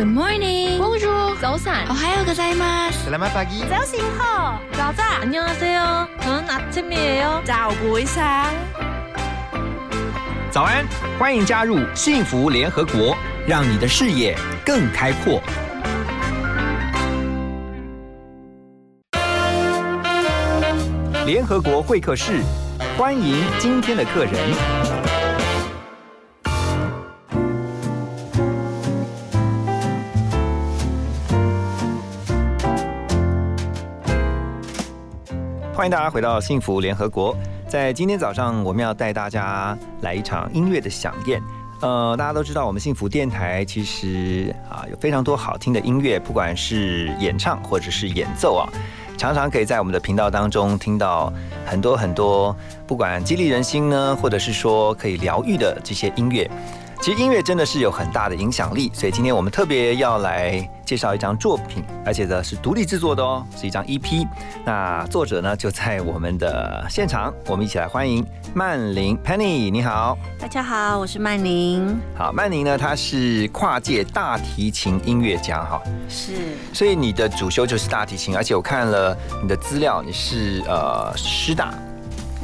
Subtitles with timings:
[0.07, 0.79] morning.
[0.79, 1.37] Bonjour.
[1.39, 1.87] 早安。
[1.89, 3.05] 오하요 고자이마스.
[3.05, 3.61] Selamat pagi.
[3.69, 6.07] 早醒好，早早 안녕하세요.
[6.21, 7.43] 저는 아침이에요.
[7.45, 8.49] 早不一상《
[10.49, 10.83] 早安》，
[11.19, 13.15] 欢迎加入幸福联合国，
[13.47, 14.35] 让你的视野
[14.65, 15.39] 更开阔。
[21.26, 22.42] 联合国会客室，
[22.98, 24.34] 欢迎今天的客人。
[35.72, 37.34] 欢迎大家回到幸福联合国。
[37.66, 41.40] 在今天早上，我们要带大家来一场音乐的飨宴。
[41.80, 48.68] 呃，大家都知道，我们幸福电台其实啊有非常多好听的音乐，不管是演唱或者是演奏啊，
[49.16, 51.32] 常常可以在我们的频道当中听到
[51.64, 52.54] 很多很多，
[52.86, 56.50] 不管激励人心呢，或者是说可以疗愈的这些音乐。
[57.04, 64.26] 其实音乐真的是有很大的影响力，所以今天我们特别要来介绍一张作品，而且呢是独立制作的哦，是一张 EP。
[64.64, 70.16] 那作者呢就在我们的现场，我们一起来欢迎曼玲 Penny，你好。
[70.40, 71.94] 大家好，我是曼玲。
[72.16, 76.32] 好，曼玲呢她是跨界大提琴音乐家哈，是
[76.72, 81.74] 所以你的主修就是大提琴，而且我看了你的资料，你是呃师大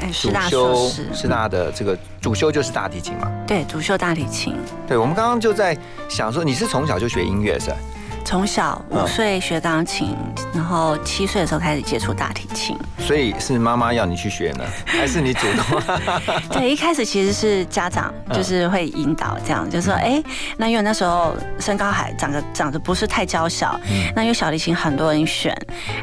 [0.00, 3.30] 哎，主修师大的这个主修就是大提琴嘛。
[3.46, 4.56] 对主修大提琴。
[4.86, 5.76] 对，我们刚刚就在
[6.08, 7.76] 想说，你是从小就学音乐是吧？
[8.24, 9.02] 从小嗯。
[9.02, 10.16] 五岁学钢琴，
[10.54, 12.76] 然后七岁的时候开始接触大提琴。
[12.98, 15.82] 所以是妈妈要你去学呢， 还是你主动？
[16.50, 18.36] 对，一开始其实是家长嗯。
[18.36, 20.22] 就是会引导这样，就说哎、
[20.56, 24.12] 那因为那时候身高还长得长得不是太娇小，嗯。
[24.14, 25.54] 那因为小提琴很多人选，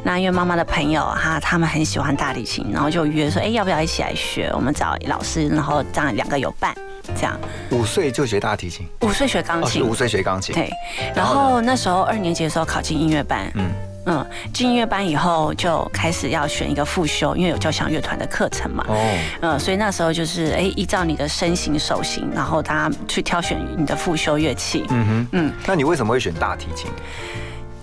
[0.04, 4.52] 那因为妈妈的朋友哈，他们很喜欢大提琴，然后就约说哎、要不要一起来学？
[4.54, 6.76] 我们找老师，然后这样两个有伴，
[7.16, 7.40] 这样。
[7.72, 10.54] 五岁就学大提琴，五岁学钢琴，五岁学钢琴。
[10.54, 10.70] 对，
[11.16, 13.70] 然后那时候二年级的时候考进音乐班，嗯
[14.06, 18.86] 嗯进音乐班以后就开始要选一个复修，因为有交响乐团的课程嘛。
[18.88, 18.96] 哦，
[19.42, 24.86] 嗯，所以那时候就是哎，依照你的身形、手型，然后他去挑选你的复修乐器。
[24.90, 26.90] 嗯哼，嗯，那你为什么会选大提琴？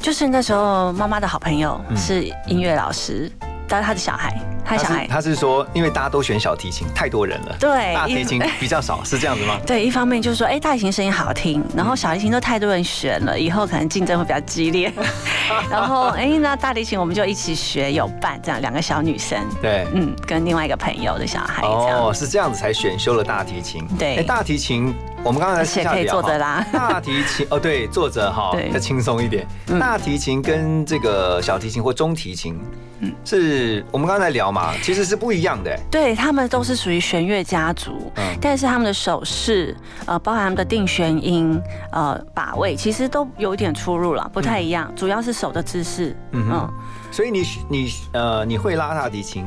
[0.01, 3.31] 就是那时候妈妈的好朋友嗯是音乐老师，
[3.69, 9.59] 但是他的小孩，他的小孩是他是说，因为大家都选小提琴，太多人了，对大提琴比较少，是这样子吗？
[9.67, 14.93] 对，一方面就是说，哎，大提琴声音好听，然后小提琴都太多人选了，以后可能竞争会比较激烈。
[15.71, 19.87] 然后，哎，那大提琴我们就一起学，有伴，这样两个小女生，对。
[19.93, 22.01] 嗯，跟另外一个朋友的小孩这样。
[22.01, 23.87] 哦，是这样子才选修了大提琴。
[23.99, 29.47] 对哎，大提琴我们刚才下可以坐着聊哈大提琴哦，对，坐着哈，对再轻松一点。
[29.69, 32.59] 嗯大提琴跟这个小提琴或中提琴，
[33.05, 35.79] 嗯是我们刚才聊嘛，其实是不一样的。
[35.91, 39.77] 对他们都是属于弦乐家族，嗯但是他们的手势，
[40.07, 41.61] 呃，包含他们的定弦音，
[41.93, 46.17] 呃，把位，其实都有一点出入了，不太一样，主要是手的姿势。
[46.33, 46.75] 嗯哼嗯，
[47.13, 49.45] 所以你你呃你会拉大提琴，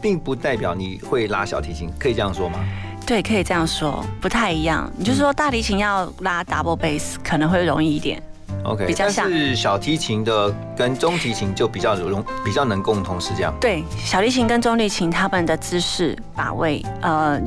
[0.00, 2.58] 并不代表你会拉小提琴，可以这样说吗？
[3.06, 4.88] 对，可以这样说，不太一样。
[4.96, 8.22] 你就说大提琴要拉 double bass 可能会容易一点，
[8.64, 13.54] OK，但比较像是小提琴的跟中提琴就比较容比较能共同，是这样。
[13.60, 17.40] 对，小提琴跟中提琴他们的姿势把位，呃，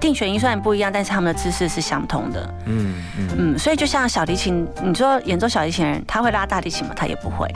[0.00, 2.54] 定弦音虽然不一样，但是他们的姿势是相同的。
[2.66, 6.92] 嗯嗯，嗯，所以就像小提琴，你说演奏小提琴的人，他会拉大提琴吗？
[6.96, 7.48] 他也不会。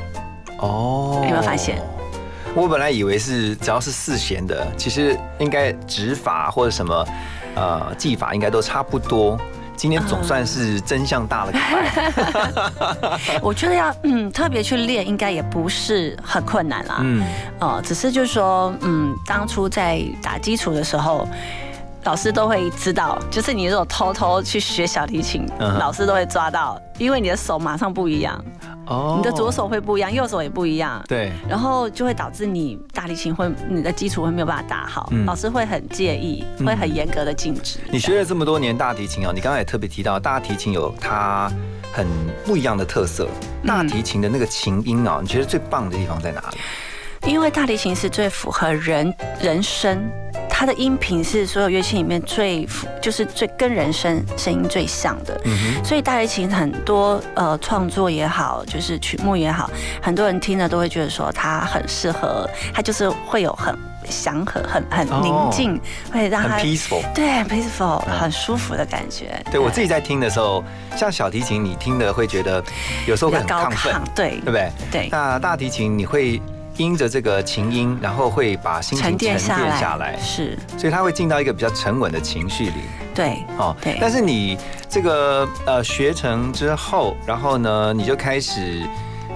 [0.59, 1.81] 哦，有没有发现？
[2.55, 7.07] 我本来以为是只要是四弦的，其实应该指法或者什么
[7.55, 9.39] 呃技法应该都差不多。
[9.77, 11.53] 今天总算是真相大了。
[13.43, 16.99] 我觉得要嗯特别去练，应该也不是很困难啦。
[17.03, 17.23] 嗯，
[17.61, 21.29] 呃，只是就是说，嗯，当初在打基础的时候。
[22.05, 28.41] 老师都会知道，就是你如果偷偷去学小提琴，老师都会抓到，因为你的手马上不一样，
[28.87, 37.79] 哦你的左手会不一样，右手也不一样，对，然后就会导致你大提琴会你的基础会没有办法打好，嗯老师会很介意，会很严格的禁止。
[37.91, 41.51] 你学了这么多年大提琴哦，你刚才也特别提到大提琴有它
[41.93, 42.07] 很
[42.45, 43.29] 不一样的特色。
[43.67, 46.59] 大提琴的那个琴音啊，你觉得最棒的地方在哪里？
[47.31, 50.09] 因为大提琴是最符合人人声，
[50.59, 55.39] 它的音频是所有乐器里面最符，就是最跟人声声音最像的。
[55.45, 59.71] 嗯所以大提琴很多呃创作也好，就是曲目也好，
[60.01, 63.77] 很多人听了都会觉得说它很适合，它就是会有很
[64.09, 65.81] 祥和、很很哦宁静，
[66.11, 67.15] 会让哼，它很 peaceful。
[67.15, 69.39] 对 peaceful 嗯很舒服的感觉。
[69.53, 70.65] 对我自己在听的时候，
[70.97, 72.65] 像小提琴，你听的会觉得
[73.07, 74.73] 有时候会很亢奋亢，，对对不对？
[74.91, 75.09] 对。
[75.13, 76.41] 那大提琴你会
[76.77, 82.81] 因着这个琴音，然后会把心情沉淀下来，是，所以他会进到一个比较沉稳的情绪里。
[83.15, 83.97] 对，哦，对。
[84.01, 84.59] 但是你
[84.89, 88.83] 这个呃学成之后，然后呢，你就开始，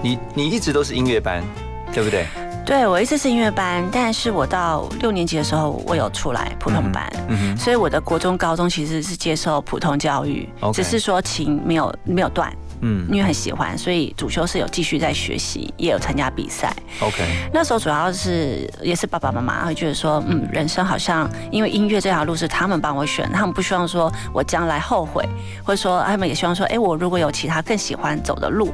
[0.01, 1.43] 你你一直都是音乐班，
[1.91, 2.25] 对不对？
[2.63, 7.11] 对，我一直是音乐班，但是我到六年级的时候，我有出来普通班，
[7.57, 12.53] 所以我的国中、高中其实是接受普通教育，只是说琴没有没有断。
[12.81, 16.73] 嗯，因为很喜欢，所以主修是有继续在学习，也有参加比赛。
[16.99, 17.23] OK，
[17.53, 25.27] 那时候主要是也是爸爸妈妈会觉得说，嗯，人生好像因为音乐这条路是他们帮我选，他们不希望说我将来后悔，
[25.63, 28.73] 或者说他们也希望说，哎，我如果有其他更喜欢走的路，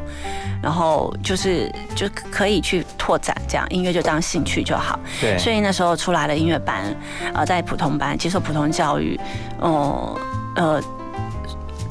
[0.64, 5.00] 然后就是就可以去拓展，这样音乐就当兴趣就好。
[5.20, 6.96] 对，所以那时候出来了音乐班，
[7.34, 9.20] 呃，在普通班接受普通教育，
[9.60, 10.20] 哦，
[10.56, 10.82] 呃。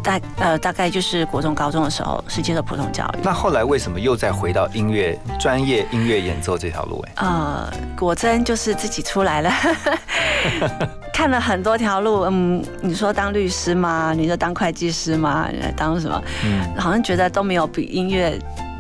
[0.07, 3.19] 大呃，大概就是国中、高中的时候是接受普通教育。
[3.25, 7.05] 那后来为什么又再回到音乐专业音乐演奏这条路？
[7.09, 7.69] 哎，呃，
[7.99, 9.51] 果真就是自己出来了
[11.13, 12.21] 看了很多条路。
[12.31, 14.15] 嗯，你说当律师吗？
[14.17, 15.49] 你说当会计师吗？
[15.77, 16.23] 当什么？
[16.45, 18.39] 嗯，好像觉得都没有比音乐。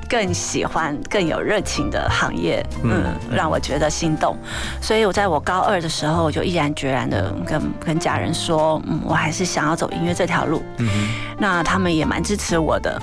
[0.09, 4.37] 更喜欢更有热情的行业，嗯，让我觉得心动，
[4.81, 10.89] 所以我在我高二的时候，我就毅然决然的跟跟家人说，嗯，我还是想要走音乐这条路，嗯
[11.39, 13.01] 那他们也蛮支持我的，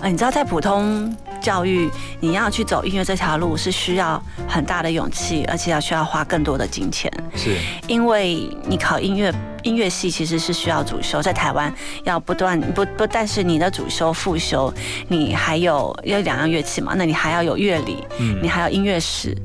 [0.00, 1.90] 呃，你知道在普通教育，
[2.20, 7.56] 你要去走音乐这条路是需要很大的勇气，而且要需要花更多的金钱，是。
[7.86, 9.32] 因为你考音乐。
[9.62, 11.74] 音乐系其实是需要主修，在台湾
[12.04, 14.72] 要不断不不但是你的主修副修，
[15.08, 19.36] 你还有要两样乐器嘛，那你还要有乐理，嗯，你还有音乐史，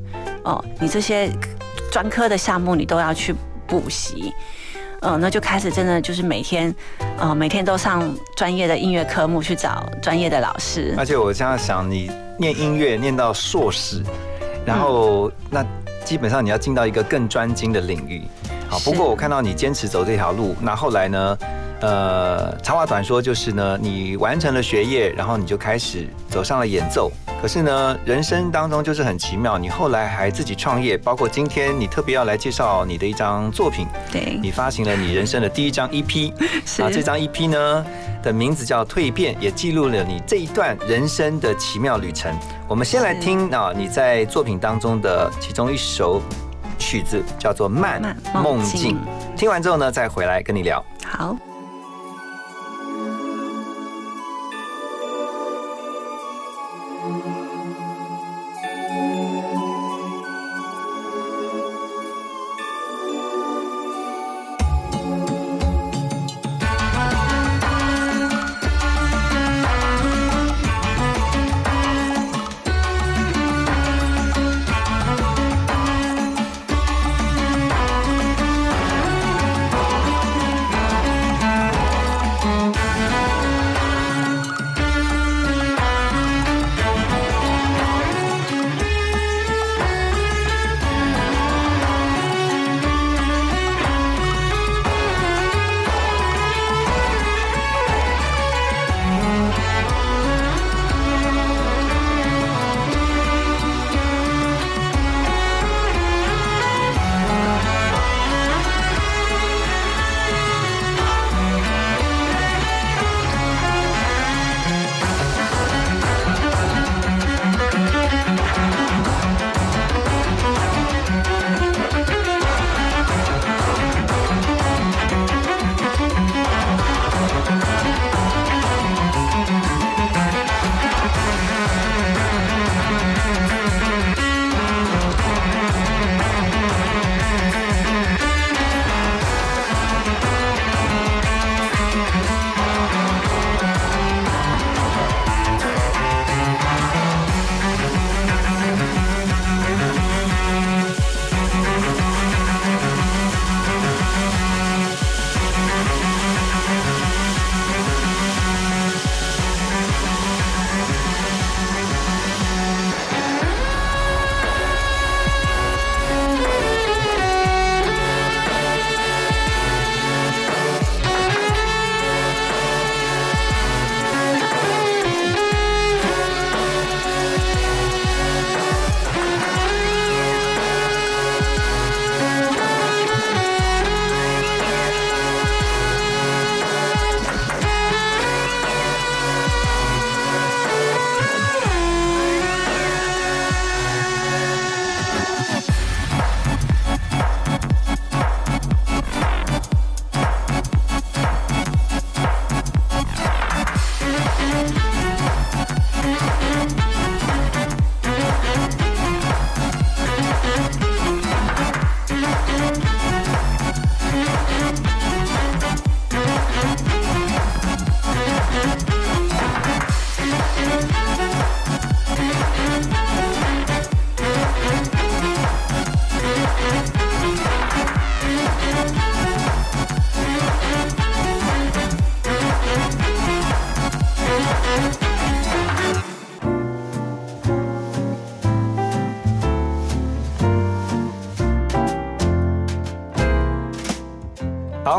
[0.44, 1.28] 哦，你这些
[1.90, 3.34] 专科的项目你都要去
[3.66, 4.32] 补习，
[5.02, 6.74] 嗯，那就开始真的就是每天，
[7.18, 10.94] 呃，每天都上专业的音乐科目去找专业的老师。
[10.96, 14.02] 而且我这样想，你念音乐念到硕士，
[14.64, 15.64] 然后那
[16.04, 18.22] 基本上你要进到一个更专精的领域。
[18.72, 21.38] 好，不过我看到你坚持走这条路，那后来呢？
[21.82, 27.10] 呃，长话短说就是呢，你完成了学业，然后你就开始走上了演奏。
[27.42, 33.86] 可是呢，人生当中就是很奇妙，你后来还自己创业，包括今天你特别要来介绍你的一张作品。
[34.10, 36.32] 对，你发行了你人生的第一张 EP，
[36.82, 37.84] 啊，这张 EP 呢
[38.22, 42.32] 的名字叫《蜕变》，也记录了你这一段人生的奇妙旅程。
[42.68, 46.22] 我们先来听啊，你在作品当中的其中一首。
[46.82, 48.02] 曲子叫做《慢
[48.34, 48.98] 梦境》，
[49.36, 50.84] 听完之后呢，再回来跟你聊。
[51.06, 51.36] 好。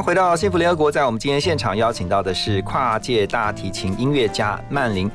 [0.03, 5.09] 回到幸福联合国，在我们今天现场邀请到的是跨界大提琴音乐家曼玲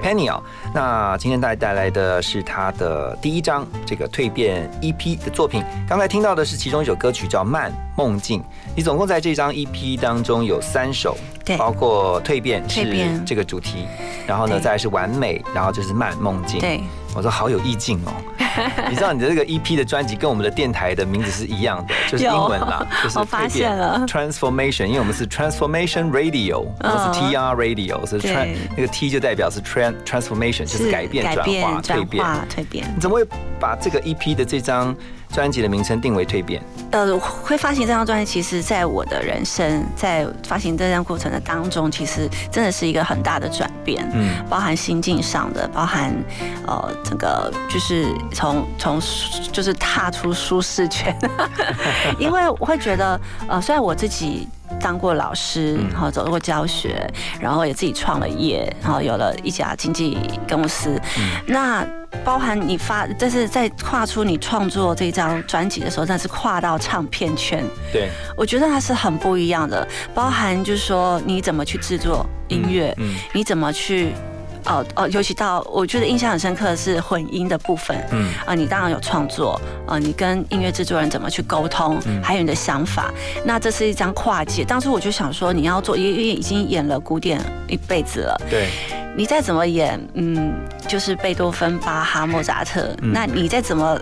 [0.00, 0.40] Penny 哦。
[0.72, 5.64] 那今天带带来的是他的第一张这个蜕变 EP 的作品。
[5.88, 8.40] 刚才听到的是其中一首歌曲叫《慢梦境》。
[8.76, 13.88] 你总共在这张 EP 当中有三首，对，包括蜕变是这个主题，
[14.24, 16.60] 然后呢再是完美，然后就是慢梦境。
[16.60, 16.80] 对，
[17.18, 18.12] 我说好有意境哦。
[18.88, 32.86] 你知道你的这个 EP 的专辑跟我们的电台的名字是一样的，就是英文啦，就是蜕变了 Transformation，因为我们是 Transformation Radio，不是 TR Radio，所以 Tran 那个 T 就代表是 Trans Transformation，就是改变、转化、蜕变、蜕变。
[32.94, 33.24] 你怎么会
[33.60, 34.96] 把这个 EP 的这张？
[35.32, 36.62] 专辑的名称定为蜕变。
[36.90, 44.08] 呃，会发行这张专辑，其实在我的人生，在发行这张过程的当中，其实真的是一个很大的转变。
[44.14, 46.14] 嗯，包含心境上的，包含
[46.66, 49.00] 呃，整个就是从从
[49.52, 51.14] 就是踏出舒适圈。
[52.18, 54.48] 因为我会觉得，呃，虽然我自己
[54.80, 57.06] 当过老师，然后走过教学，
[57.40, 61.00] 然后也自己创了业，然后有了一家经纪公司，
[61.46, 61.86] 那。
[62.24, 67.62] 包含你发，但是在跨出你创作这张专辑的时候，那是跨到唱片圈。
[67.92, 69.86] 对，我觉得它是很不一样的。
[70.14, 74.14] 包含就是说你怎么去制作音乐，嗯，你怎么去，
[74.68, 83.12] 哦哦，尤其到我觉得印象很深刻的是混音的部分，嗯啊，你当然有创作，啊，你跟音乐制作人怎么去沟通，还有你的想法。
[83.44, 84.64] 那这是一张跨界。
[84.64, 88.68] 当初我就想说，你要做，因为已经演了古典一辈子了，对。
[89.16, 90.54] 你再怎么演，嗯，
[90.86, 93.98] 就是贝多芬、巴哈、莫扎特，那你再怎么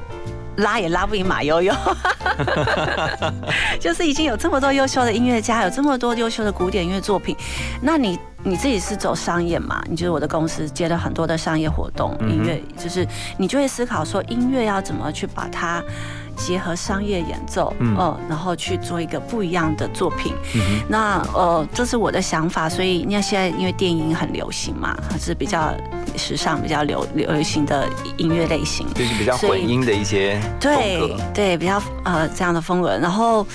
[0.56, 1.72] 拉也拉不赢马悠悠。
[3.80, 7.34] 就是已经有这么多优秀的音乐家，有这么多优秀的古典音乐作品，
[7.80, 9.82] 那你你自己是走商业嘛？
[9.90, 13.04] 你就是我的公司接了很多的商业活动，音乐就是
[13.36, 15.82] 你就会思考说，音乐要怎么去把它。
[16.38, 20.34] 结合商业演奏，嗯，然后去做一个不一样的作品。
[20.86, 22.68] 那呃，这是我的想法。
[22.68, 25.72] 所以你看，现在因为电影很流行嘛，还是比较
[26.14, 27.88] 时尚、比较流流行的
[28.18, 32.98] 音乐类型，就是比较混音的一些对对，比较呃这样的风格。
[32.98, 33.46] 然后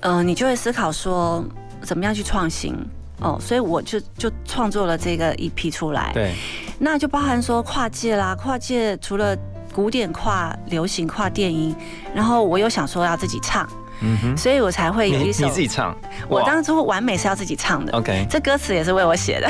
[0.00, 1.42] 呃，你就会思考说，
[1.80, 2.76] 怎么样去创新
[3.20, 3.38] 哦？
[3.40, 6.10] 所以我就就创作了这个一批出来。
[6.12, 6.34] 对，
[6.78, 9.36] 那就包含说跨界啦，跨界除了。
[9.70, 11.76] 古典跨流行跨电音，
[12.12, 13.68] 然后我又想说要自己唱，
[14.00, 15.96] 嗯哼，所以我才会有一首你自己唱。
[16.26, 19.48] 我当初完美是要自己唱的，OK，这歌词也是为我写的。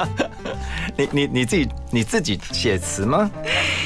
[0.96, 3.30] 你你你自己你自己写词吗？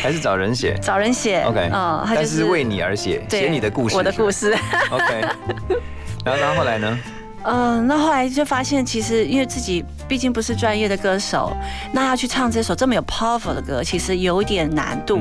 [0.00, 0.78] 还是找人写？
[0.80, 4.56] 找人写，OK，嗯，他就是为你而写，写你的故事，我的故事
[4.90, 5.20] ，OK。
[6.24, 6.96] 然后然后后来呢？
[7.44, 11.54] 嗯，那后来就发现，其实因为自己毕竟不是专业的歌手，
[11.92, 15.20] 那要去唱这首这么有 powerful 的歌，其实有点难度。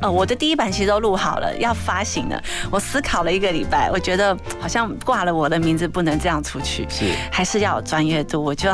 [0.00, 2.40] 呃，我的第一版其实都录好了，要发行了。
[2.70, 8.42] 我思考了一个礼拜，我觉得好像挂了我的名字不能这样出去，是还是要有专业度。
[8.42, 8.70] 我就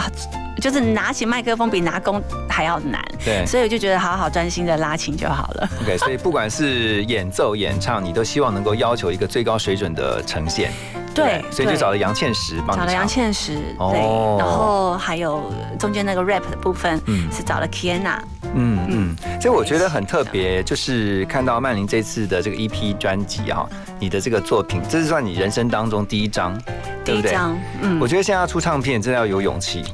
[0.61, 3.03] 就是拿起麦克风比拿弓还要难。
[3.25, 5.69] 对，所以我就觉得好好专心的拉琴就好了。
[5.83, 10.71] OK，所以不管是演奏、演唱，你都希望能够要求一个最高水准的呈现。
[11.15, 13.99] 对，所以就找了杨倩石帮找了杨倩石，对，
[14.39, 18.19] 然后还有中间那个 rap 的部分，嗯，是找了 Kiana，
[18.55, 26.57] 嗯嗯，所以我觉得很特别，就是看到曼玲这次的这个 EP 专辑哈，你的这个作品，这是算你人生当中第一张，
[27.05, 29.85] 第一张，嗯，我觉得现在要出唱片真的要有勇气，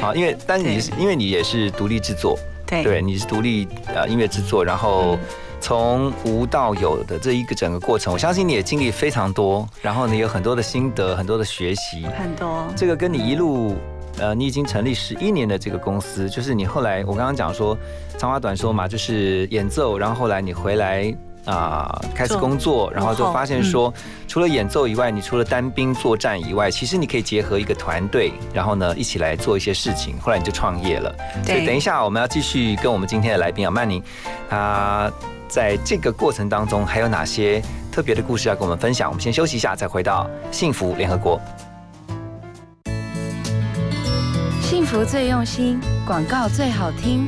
[0.00, 5.18] 好，因为但是你是因为你也是独立制作，对，对，你是独立呃音乐制作，然后。
[5.60, 12.64] 从无到有的这一个整个过程，我相信你也经历非常多，然后你有很多的心得，很多的学习，很多。
[12.76, 13.76] 这个跟你一路，
[14.18, 17.76] 呃，你已经成立十一年的这个公司，就是你后来我刚刚讲说
[18.16, 21.12] 长话短说嘛，就是演奏，然后后来你回来
[21.44, 23.92] 啊，开始工作，然后就发现说，
[24.26, 30.18] 除了演奏以外，你除了单兵作战以外，其实你可以结合一个团队，然后呢一起来做一些事情。
[30.20, 31.14] 后来你就创业了。
[31.44, 34.02] 所以等一下我们要继续跟我们今天的来宾啊，曼宁，
[34.48, 35.10] 他。
[35.48, 39.08] 在这个过程当中，还有哪些特别的故事要跟我们分享？
[39.08, 41.40] 我们先休息一下，再回到幸福联合国。
[44.60, 47.26] 幸福最用心，广告最好听。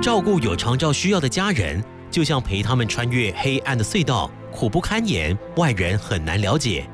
[0.00, 6.84] 照顾有长照需要的家人，就像陪他们穿越黑暗的隧道，苦不堪言，外人很难了解。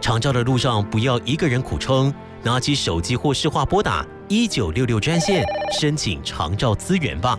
[0.00, 5.44] 长照的路上，不要一个人苦撑，拿起手机或视话拨打一九六六专线，
[5.78, 7.38] 申请长照资源吧。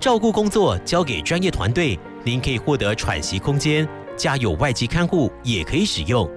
[0.00, 3.86] 照顾工作交给专业团队，您可以获得喘息空间。
[4.16, 6.28] 家有外籍看护也可以使用。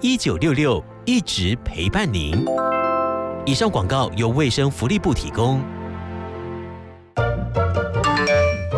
[0.00, 2.42] 一九六六一直陪伴您。
[3.44, 5.60] 以上广告由卫生福利部提供。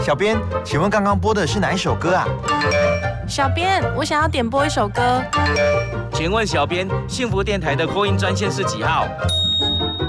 [0.01, 2.27] 小编，请问刚刚播的是哪一首歌啊？
[3.29, 5.23] 小编，我想要点播一首歌。
[6.13, 9.07] 请问小编，幸福电台的扩音专线是几号？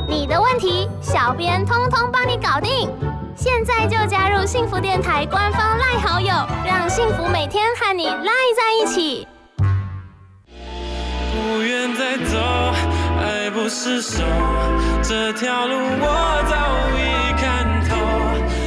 [0.07, 2.89] 你的问题，小编通通帮你搞定。
[3.35, 6.31] 现在就加入幸福电台官方赖好友，
[6.65, 9.27] 让幸福每天和你赖在一起。
[11.31, 12.37] 不愿再走，
[13.19, 14.23] 爱不释手，
[15.01, 16.55] 这条路我早
[16.95, 17.95] 已看透。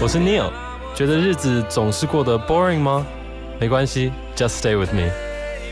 [0.03, 0.51] 我是 Neil，
[0.97, 3.07] 觉得日子总是过得 boring 吗？
[3.61, 5.09] 没关系，Just stay with me，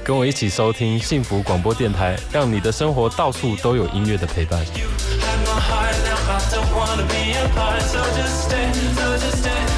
[0.04, 4.64] 跟我一起收听幸福广播电台，让你的生活到处都有音乐的陪伴。
[6.96, 9.73] wanna be a part, so just stay, so just stay.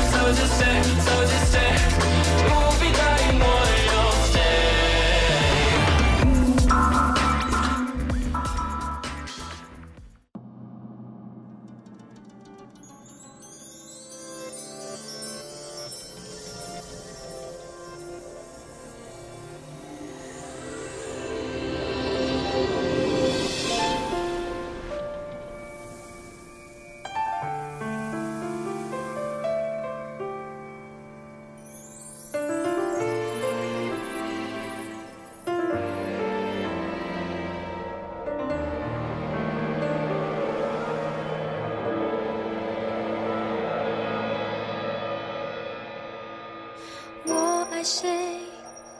[47.86, 48.40] 谁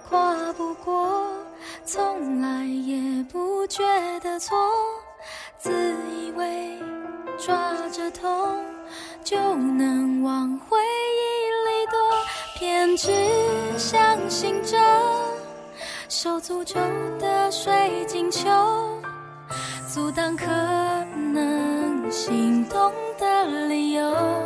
[0.09, 1.27] 跨不过，
[1.85, 3.83] 从来也不觉
[4.21, 4.57] 得错，
[5.59, 5.73] 自
[6.09, 6.79] 以为
[7.37, 8.65] 抓着痛
[9.25, 11.99] 就能往回忆里躲，
[12.55, 13.11] 偏执
[13.77, 14.79] 相信着
[16.09, 16.77] 受诅咒
[17.19, 18.49] 的水晶球，
[19.93, 24.46] 阻挡可能心动的理由。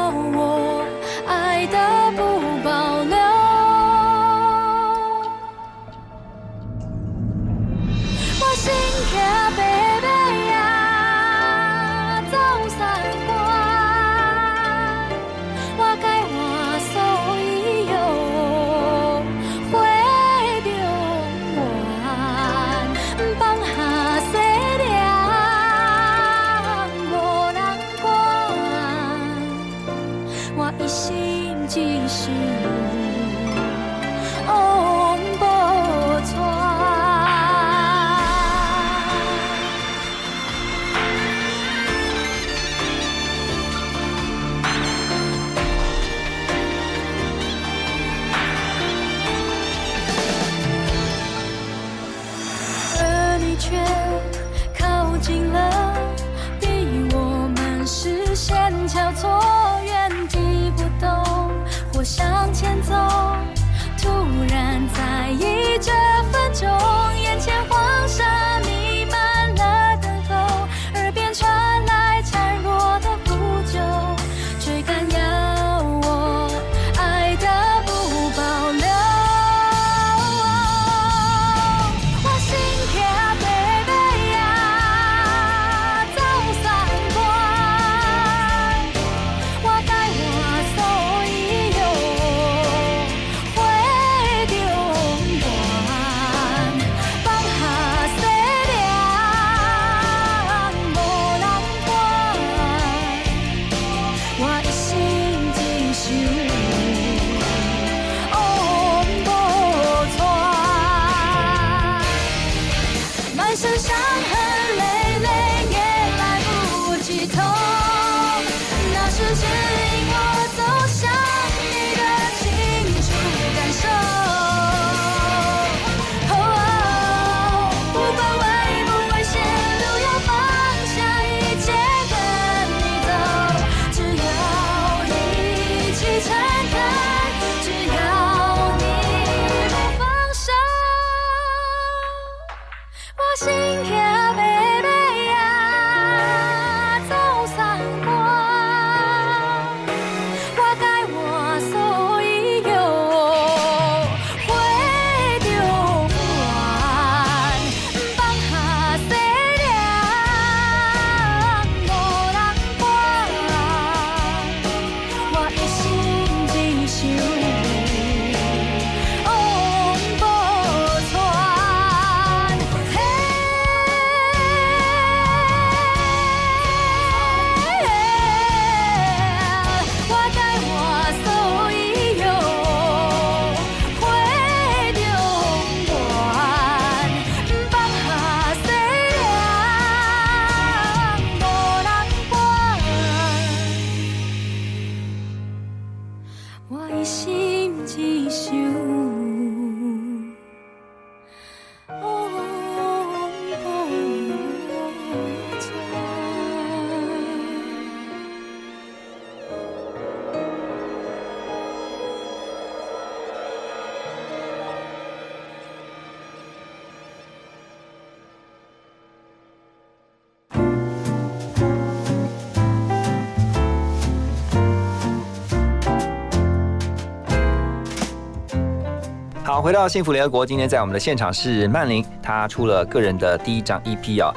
[229.61, 234.33] 好，回到幸福联合国，今天在我们的现场是曼玲，她出了个人的第一张 EP 啊，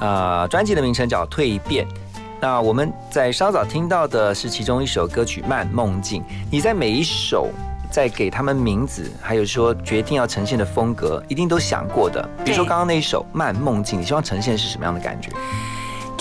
[0.00, 1.86] 呃，专辑的名称叫《蜕变》。
[2.40, 7.50] 那我们在稍早听到的是其中一首歌曲《慢梦境》，你在每一首
[7.88, 12.28] 在给他们名字，还有说决定要呈现的风格，一定都想过的。
[12.44, 15.30] 比如说刚刚那一首《慢梦境》，你希望呈现是什么样的感觉？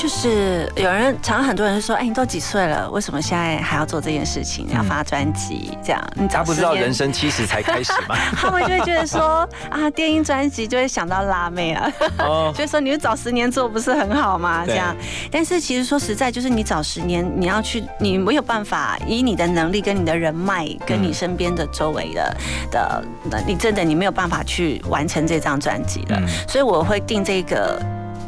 [0.04, 4.68] 就是有人常常很多人说，哎，你都几岁了，为什么现在还要做这件事情？
[4.70, 6.04] 要发专辑这样？
[6.16, 8.18] 你他不知道人生七十才开始吗？
[8.36, 11.90] 他们就会觉得说啊，电音专辑就会想到辣妹了，
[12.54, 14.66] 所以说你就早十年做不是很好吗？
[14.68, 14.94] 这样？
[15.32, 22.38] 但是其实说实在，就是你早十年，你要去，你没有办法以你的能力跟你的人脉，跟你身边的周围的
[22.70, 23.02] 的，
[23.48, 26.22] 你真的你没有办法去完成这张专辑的。
[26.46, 27.82] 所以我会定这个。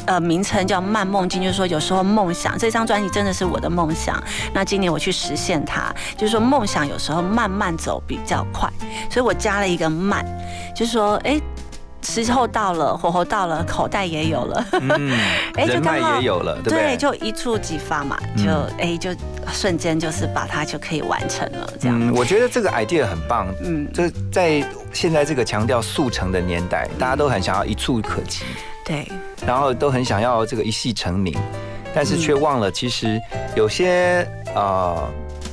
[0.05, 4.21] 呃，名称叫《慢梦境》，就是说有时候梦想这张专辑真的是我的梦想。
[4.53, 8.69] 那今年我去实现它，就是说梦想有时候慢慢走比较快，
[9.09, 10.25] 所以我加了一个慢，
[10.75, 11.39] 就是说，哎，
[12.01, 14.65] 时候到了，火候到了，口袋也有了，
[15.57, 19.09] 哎，就刚好也有了，对，就一触即发嘛，就哎，就
[19.51, 21.67] 瞬间就是把它就可以完成了。
[21.79, 23.47] 这样，我觉得这个 idea 很棒。
[23.63, 24.63] 嗯，就在
[24.93, 28.45] 现在这个强调速成的年代，大家都很想要一触可及。
[28.85, 29.05] 对。
[29.45, 31.35] 然后都很想要这个一戏成名，
[31.93, 33.19] 但是却忘了，其实
[33.55, 34.97] 有些呃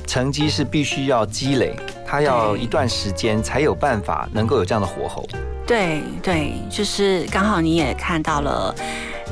[0.07, 1.75] 成绩是必须要积累，
[2.07, 5.27] 他要一段时间才有办法能够有这样的火候。
[5.65, 8.73] 对对，就是刚好你也看到了，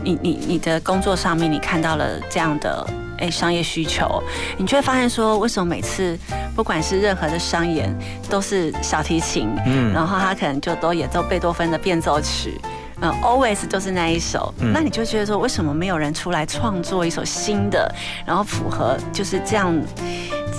[0.03, 2.87] 你你你的工作上面你看到了这样的
[3.17, 4.23] 哎商业需求，
[4.57, 6.17] 你就会发现说，为什么每次
[6.55, 7.93] 不管是任何的商演
[8.29, 12.59] 都是小提琴，嗯，然后他可能就都演奏贝多芬的变奏曲。
[13.01, 17.93] 嗯，always 就是那一首，那你就觉得说，为什么没有人出来创作一首新的，
[18.25, 19.75] 然后符合就是这样，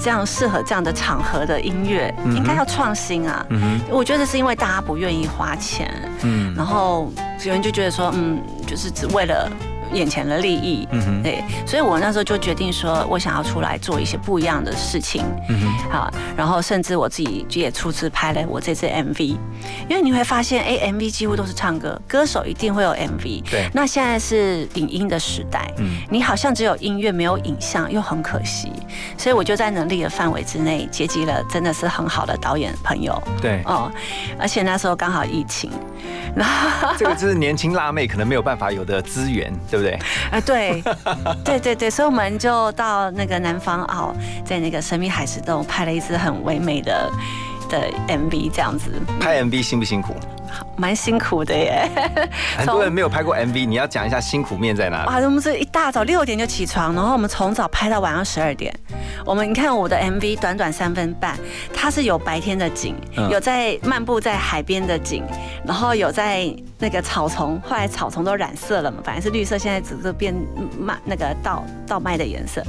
[0.02, 3.46] 这样适合这样的场合的音乐，应该要创新啊。
[3.88, 5.90] 我觉得是因为大家不愿意花钱，
[6.22, 7.12] 嗯，然后
[7.44, 9.50] 有人就觉得说，嗯，就是只为了。
[9.92, 19.36] 眼前的利益，嗯哼，对，所以我那时候就决定说，我想要出来做一些不一样的事情，嗯哼，好，然后甚至我自己也出资拍了我这支 MV，
[19.88, 28.72] 因为你会发现，哎，MV 几乎都是唱歌，歌手一定会有 MV，对，那现在是影音的时代，嗯，你好像只有音乐没有影像，又很可惜，
[29.16, 33.90] 所以我就在能力的范围之内接集了，真的是很好的导演朋友，对，哦，
[34.38, 35.70] 而且那时候刚好疫情。
[36.96, 39.81] 这个就是年轻辣妹可能没有办法有的资源，对不对？
[40.30, 40.82] 啊， 对，
[41.44, 41.60] 对。
[41.60, 44.14] 对对，所以我们就到那个南方澳，
[44.44, 47.10] 在那个神秘海石洞拍了一支很唯美的
[47.72, 48.92] 的 MV，这样子。
[49.18, 50.14] 拍 MV 辛不辛苦？
[50.76, 51.88] 蛮辛苦的耶，
[52.58, 55.08] 很多人没有拍过 MV，你要讲一下辛苦面在哪里？
[55.08, 58.72] 啊，我们是一大早六点就起床，然后我们从早拍到晚上十二点。
[59.24, 61.38] 我们你看我的 MV 短短三分半，
[61.72, 62.94] 它是有白天的景，
[63.30, 65.24] 有在漫步在海边的景，
[65.64, 70.34] 然后有在那个草丛，后来草丛都染色了嘛，本来是绿色，现在只是变
[70.78, 72.62] 麦那个稻稻麦的颜色，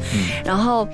[0.46, 0.88] 然后。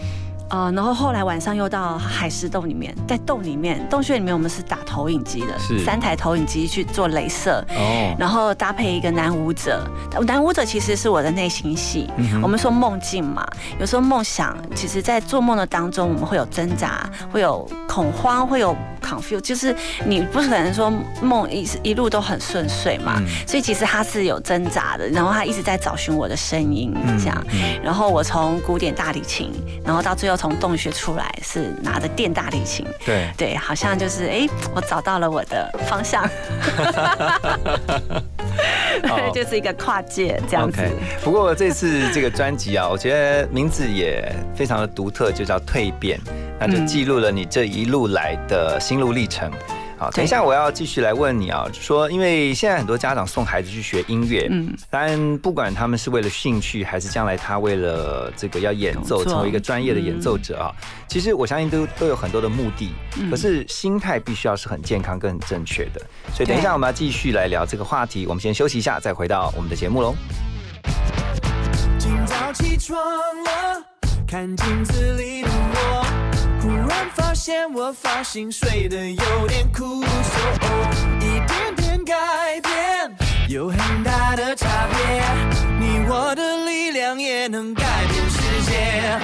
[0.49, 9.85] 呃，然后后来晚上又到海石洞里面，在洞里面洞穴里面，我们是打投影机的，三台投影机去做镭射，哦，然后搭配一个男舞者，
[10.25, 12.09] 男舞者其实是我的内心戏。
[12.41, 13.45] 我们说梦境嘛，
[13.79, 27.45] 有时候梦想，其实在做梦的当中，我们会有挣扎，会有恐慌，会有 confuse，就是你不可能说梦一一路都很顺遂嘛，所以其实他是有挣扎的，然后他一直在找寻我的声音，这样，
[27.83, 29.51] 然后我从古典大提琴，
[29.85, 30.38] 然后到最后。
[30.39, 33.29] 从洞穴出来是拿着电大提琴，对。
[33.35, 36.25] 对，好像就是哎，我找到了我的方向，
[39.35, 40.81] 就是一个跨界这样子。
[41.21, 46.17] 不过这次这个专辑啊， 我觉得名字也非常的独特，就叫蜕变，
[46.57, 49.51] 那就记录了你这一路来的心路历程。
[49.99, 60.71] 好，等一下我要继续来问你啊，说因为现在很多家长送孩子去学音乐，嗯，当然不管他们是为了兴趣，还是将来他为了这个要演奏，成为一个专业的演奏者啊，
[61.09, 62.93] 其实我相信都都有很多的目的，
[63.29, 65.99] 可是心态必须要是很健康跟很正确的。
[66.33, 70.15] 所以等一下我们要继续来聊这个话题，我们先休息一下，再回到我们的节目喽。
[71.97, 72.97] 今早起床
[73.43, 73.83] 了，
[74.25, 76.08] 看镜子里的我。
[77.49, 80.03] 突然发现我发型睡得有点酷，
[81.19, 82.13] 一点点改
[82.61, 83.11] 变
[83.47, 84.99] 有很大的差别。
[85.79, 89.19] 你我的力量也能改变世界。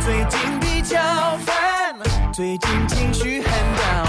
[0.00, 0.98] 最近比较
[1.46, 1.94] 烦，
[2.32, 3.48] 最近情绪很
[3.78, 4.08] down，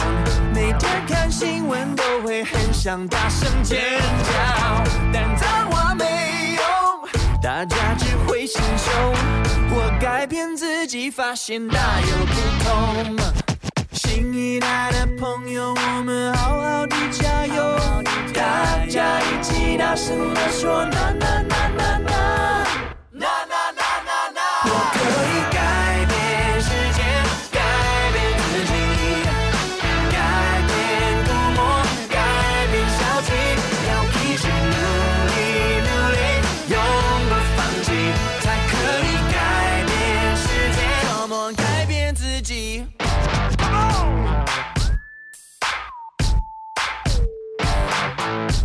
[0.51, 6.05] 每天看新闻都会很想大声尖叫，但脏话没，
[7.45, 9.13] 大家只会心凶。
[9.69, 13.15] 我改变自己，发现大有不同。
[13.91, 17.77] 新一代的朋友，我们好好的加油，
[18.33, 22.64] 大家一起大声地说呐呐呐呐，呐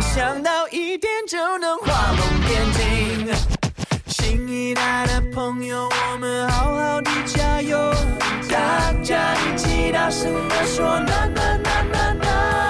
[0.00, 3.34] 想到一点就能画龙点睛。
[4.06, 7.92] 新一代的朋友，我们好好的加油，
[8.50, 12.69] 大家一起大声地说呐呐呐呐，呐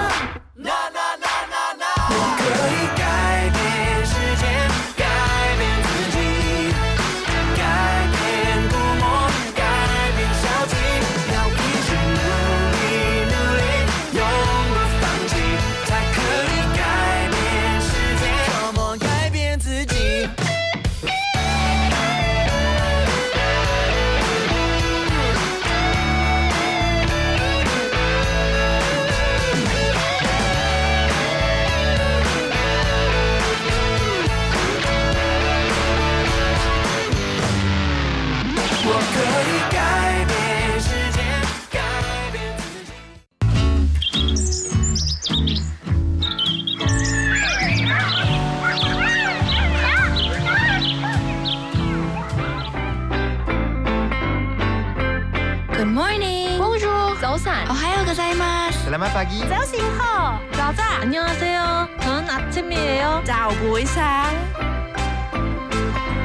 [58.90, 59.08] 在吗？
[59.08, 61.88] Selamat pagi.早醒好，早早， 안녕하세요.
[62.00, 63.22] 저는 아침이에요.
[63.24, 64.34] 早不sáng，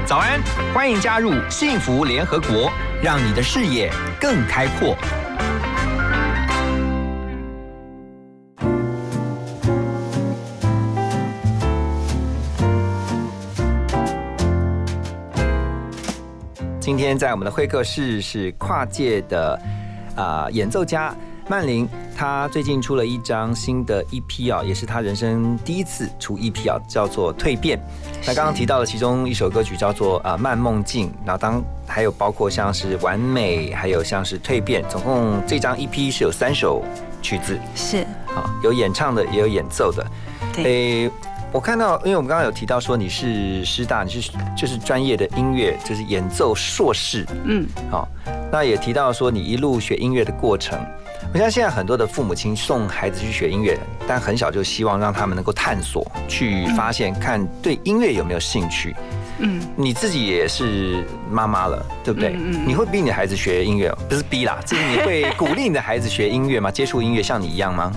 [0.07, 0.40] 早安，
[0.72, 2.70] 欢迎加入幸福联合国，
[3.03, 4.96] 让你的视野更开阔。
[16.81, 19.61] 今天在我们的会客室是跨界的
[20.16, 21.14] 啊、演奏家
[21.48, 27.78] 曼玲， 她最近出了一张新的 EP 啊，也是他人生第一次出 EP 啊，叫做《蜕变》。
[28.25, 36.82] 那刚刚提到的其中一首歌曲叫做啊《慢梦境》，然后当还有包括像是完美，还有像是蜕变，总共这张 EP 是有三首
[37.21, 37.97] 曲子，是
[38.34, 40.06] 啊，有演唱的，也有演奏的。
[40.54, 41.12] 对，诶，
[41.51, 48.08] 我看到，因为我们刚刚有提到说你是师大，你是就是专业的音乐，就是演奏硕士，嗯，好、
[48.49, 50.80] 那也提到说你一路学音乐的过程。
[51.33, 58.95] 我像现在很多的父母亲送孩子去学音乐，但很小就希望让他们能够探索、去发现，看对音乐有没有兴趣。
[59.39, 62.38] 嗯，你自己也是妈妈了，对不对？
[62.38, 63.97] 嗯你会逼你的孩子学音乐哦？
[64.07, 66.71] 不是逼啦，就是你会 鼓励你的孩子学音乐吗？
[66.71, 67.91] 接触音乐像你一样吗？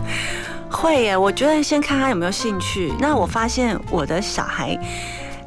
[0.69, 1.17] 会耶。
[1.17, 2.93] 我觉得先看他有没有兴趣。
[2.99, 4.77] 那我发现我的小孩，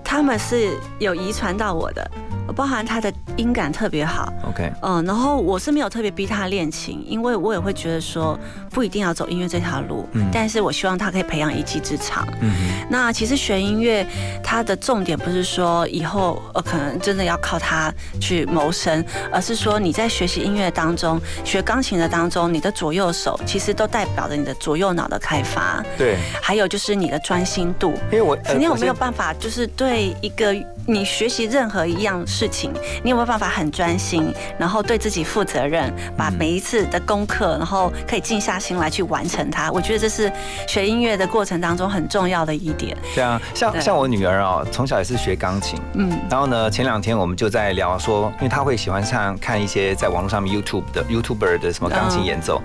[0.01, 2.09] 他们是有遗传到我的，
[2.55, 4.31] 包含他的音感特别好。
[4.49, 8.37] OK，嗯，然后我是没有特别逼他练琴，因为我也会觉得说
[8.69, 12.27] 不一定要走音乐这条路，嗯但是我希望他可以培养一技之长。
[12.41, 12.51] 嗯
[12.89, 14.05] 那其实学音乐，
[14.43, 27.93] 它的重点不是说以后呃可能真的要靠他去谋生，而是说你在学习音乐当中，学钢琴的当中，你的左右手其实都代表着你的左右脑的开发，对，还有就是你的专心度。
[28.11, 30.53] 因为我呃你有没有办法，就是对一个
[30.85, 32.71] 你学习任何一样事情，
[33.03, 39.71] 你有没有办法很专心，然后对自己负责任，把嗯每一次的功课，然后可以静下心来去完成它？
[39.71, 40.31] 我觉得这是
[40.67, 42.95] 学音乐的过程当中很重要的一点。
[43.13, 52.61] 对啊，像像我女儿哦，从小也是学钢琴，嗯，然后呢，前两天我们就在聊说，因为她会喜欢上看一些在网络上面 YouTube 的 YouTuber 的什么钢琴演奏，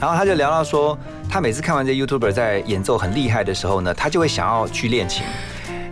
[0.00, 5.24] 然后她就聊到说，她每次看完这 YouTuber 在演奏很厉害的时候呢，她就会想要去练琴。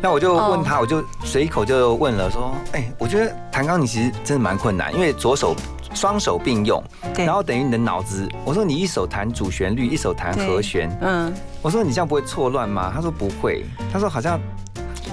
[0.04, 5.56] 那我就问他，我就随口就问了说，哎，我觉得弹钢琴其实真的蛮困难，因为左手
[5.94, 12.92] 双手并用，对然后等于你的脑子，我说你一手弹主旋律，一手弹和弦，嗯，我说你这样不会错乱吗？
[12.94, 14.38] 他说不会，他说好像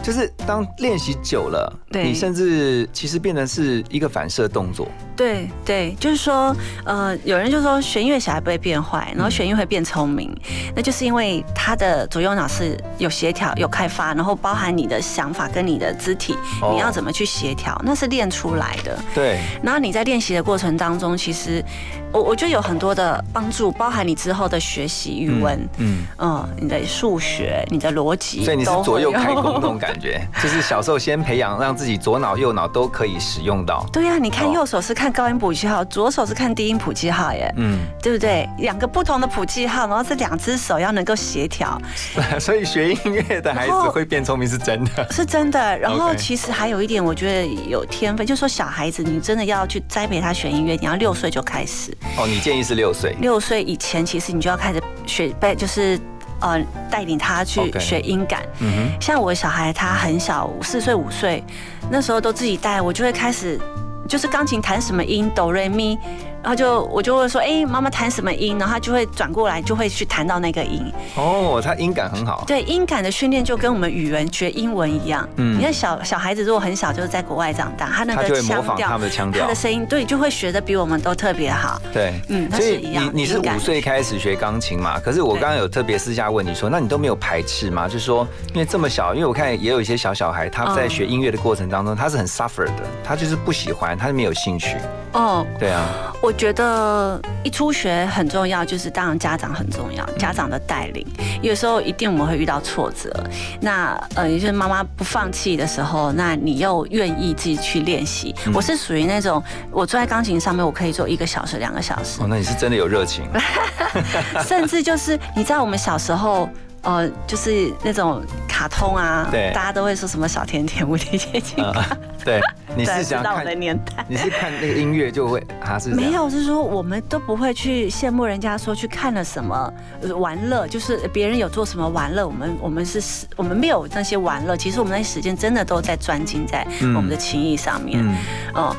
[0.02, 4.88] 就是当练习久了，对你甚至其实变成是一个反射动作。
[5.16, 10.36] 对对，就是说，呃，有人就说学音乐小孩不会变坏，然后学音乐会变聪明，
[10.76, 18.98] 那就是因为他的左右脑是有协调、有开发，然后包含你的想法跟你的肢体，哦你要怎么去协调，那是练出来的。
[19.14, 21.64] 对，然后你在练习的过程当中，其实
[22.14, 33.86] 我我觉得有很多的帮助，包含你之后的学习语文，嗯，嗯，你的数学、你的逻辑，所以你是左右有开弓 那种感觉，就是小时候先培养，让自己左脑右脑都可以使用到。
[33.94, 38.48] 对呀、你看哦右手是看高音谱记号，左手是看低音谱记号耶，嗯，对不对？
[38.60, 41.80] 两个不同的谱记号，然后这两只手要能够协调，
[42.40, 45.08] 所以学音乐的孩子会变聪明是真的。
[45.12, 45.78] 是真的。
[45.78, 53.16] 然后其实还有一点，我觉得有天分，就是说小孩子你真的要去栽培他学音乐，你要六岁就开始，哦，你建议是六岁。
[53.22, 56.00] 六岁以前其实你就要开始学背，就是
[56.42, 56.60] 呃
[56.90, 58.44] 带领他去学音感。
[58.60, 61.44] 嗯像我小孩他很小，四岁五岁，
[61.90, 63.60] 那时候都自己带，我就会开始
[64.08, 65.98] 就是钢琴弹什么音哆瑞咪，
[66.44, 70.92] 然后就我就会说，哎、妈妈弹什么音，然后他就会转过来，就会去弹到那个音。
[71.16, 72.44] 哦，他音感很好。
[72.48, 75.28] 对，音感的训练就跟我们语文学英文一样。
[75.36, 79.56] 嗯嗯，你看小小孩子如果很小就是在国外长大，他那个腔模仿他调、们的腔调他的。
[79.56, 81.80] 声音，对，就会学的比我们都特别好。
[81.94, 85.00] 对，嗯所以你你是五岁开始学钢琴嘛？
[85.00, 87.88] 可是我刚刚有特别私下问你说，那你都没有排斥吗？
[87.88, 94.78] 就是说，因为这么小，因为我看也有一些小小孩，他在嗯学音乐的过程当中，他是很 suffer 的，他就是不喜欢，他没有兴趣。
[95.14, 101.06] 哦，对啊，我觉得一初学很重要，就是当然家长很重要，家长的带领。
[101.42, 103.12] 有时候一定我们会遇到挫折，
[103.60, 108.34] 那呃，也就是妈妈不放弃的时候，那你又愿意自己去练习。
[108.46, 113.26] 嗯我是属于那种，我坐在钢琴上面，我可以坐一个小时、两个小时哦，，那你是真的有热情。
[114.48, 116.50] 甚至就是你知道我们小时候。
[116.84, 119.52] 呃，就是那种卡通啊，对。
[119.54, 122.42] 大家都会说什么小甜甜、无敌铁金刚，啊，对，
[122.76, 124.06] 你是想知道我的，年代。
[124.08, 133.02] 你是看那个音乐就会，啊是没有，是说我们都不会去羡慕人家说去看了什么呃玩乐，就是别人有做什么玩乐，我们我们是
[133.36, 136.96] 我们没有那些玩乐，其实我们那些时间真的都在专精在嗯。
[136.96, 138.00] 我们的情谊上面。
[138.02, 138.16] 嗯，
[138.56, 138.76] 嗯，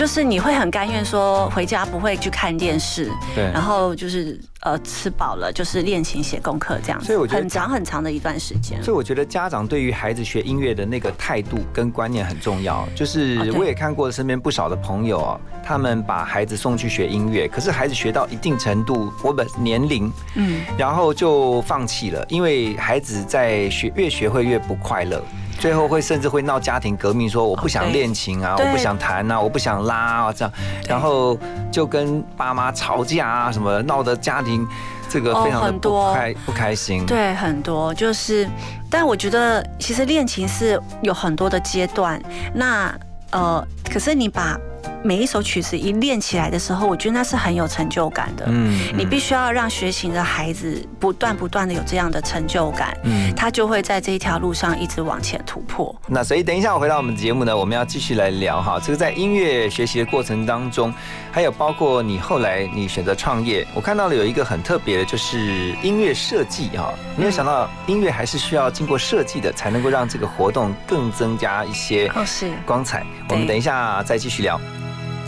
[0.00, 8.82] 就是你会很甘愿说回家不会去看电视，对然后就是呃吃饱了就是练琴写功课这样子，所以我觉得很长很长的一段时间。
[8.82, 12.88] 所以我觉得家长对于孩子学音乐的那个态度跟观念很重要。
[12.94, 25.22] 就是我也看过身边不少的朋友啊，他们把孩子送去学音乐，可是孩子学到一定程度，我本年龄，嗯，然后就放弃了，因为孩子在学越学会越不快乐。
[25.60, 30.52] 最后会甚至会闹家庭革命，说我不想练琴啊，我不想弹啊，我不想拉啊，这样，
[30.88, 31.38] 然后
[31.70, 34.66] 就跟爸妈吵架啊，什么闹得家庭
[35.06, 37.04] 这个哦非常的不很多开不开心。
[37.04, 38.48] 对，很多就是，
[38.88, 42.18] 但我觉得其实练琴是有很多的阶段。
[42.54, 42.90] 那
[43.30, 44.58] 呃，可是你把
[45.02, 48.44] 每一首曲子一练起来的时候，我觉得那是很有成就感的。
[48.48, 55.94] 嗯你必须要让学琴的孩子不断不断的有这样的成就感，嗯他就会在这一条路上一直往前突破。
[56.06, 60.92] 那所以等一下我回到我们的节目呢，我们要继续来聊哈，这个在音乐学习的过程当中，
[61.32, 66.92] 还有包括你后来你选择创业，我看到了有一个很特别的，就是音乐设计哈。
[67.16, 73.04] 没有想到音乐还是需要经过设计的，才能够让这个活动更增加一些哦，是光彩。
[73.30, 74.60] 我们等一下再继续聊。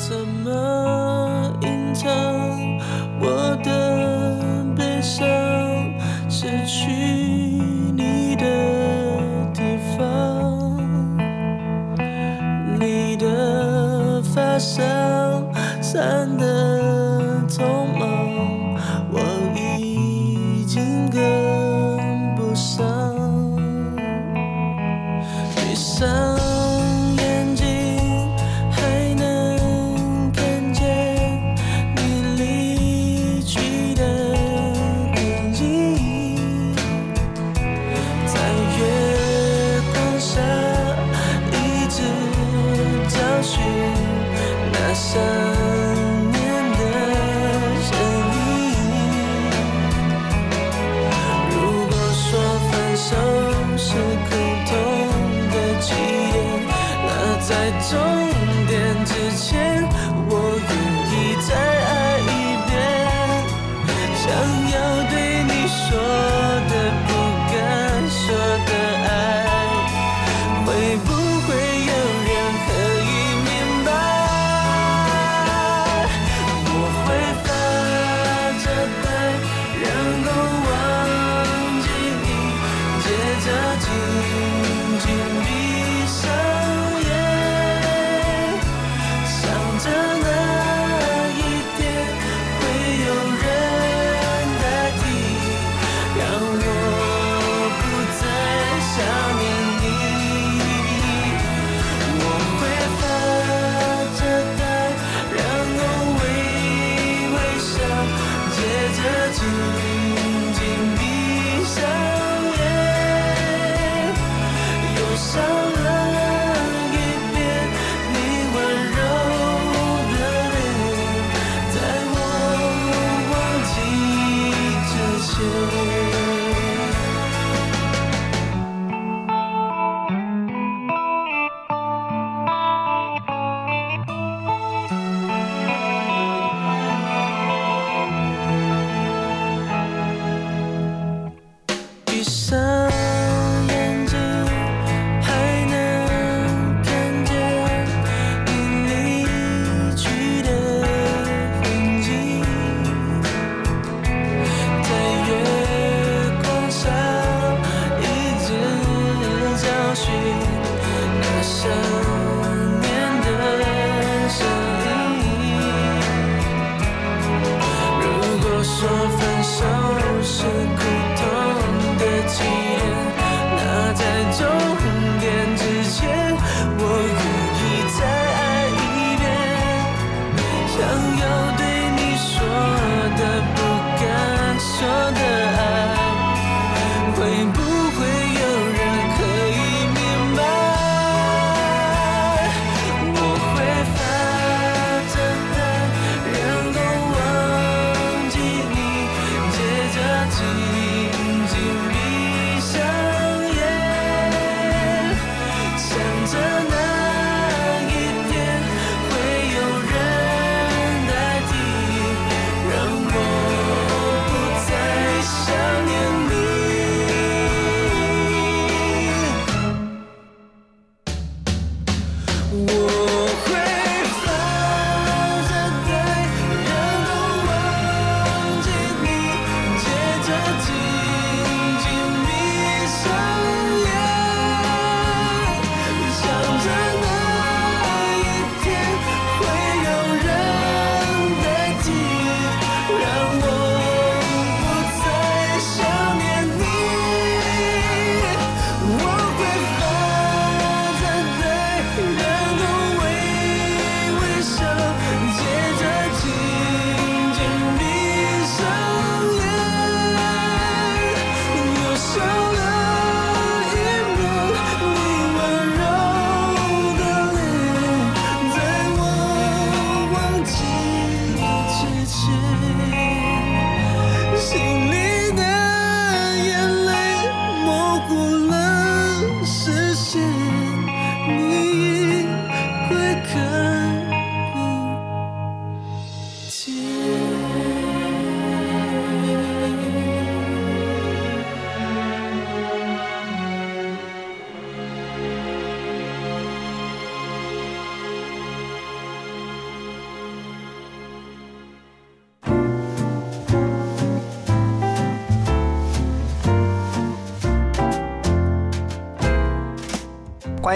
[0.08, 2.10] 怎么隐藏
[3.20, 4.36] 我的
[4.76, 5.24] 悲伤？
[6.28, 6.90] 失去
[7.94, 8.44] 你的
[9.54, 10.76] 地方，
[12.80, 14.82] 你的发梢
[15.80, 17.62] 散的匆
[17.96, 18.74] 忙，
[19.12, 19.20] 我
[19.54, 22.84] 已经跟不上。
[25.54, 26.31] 闭上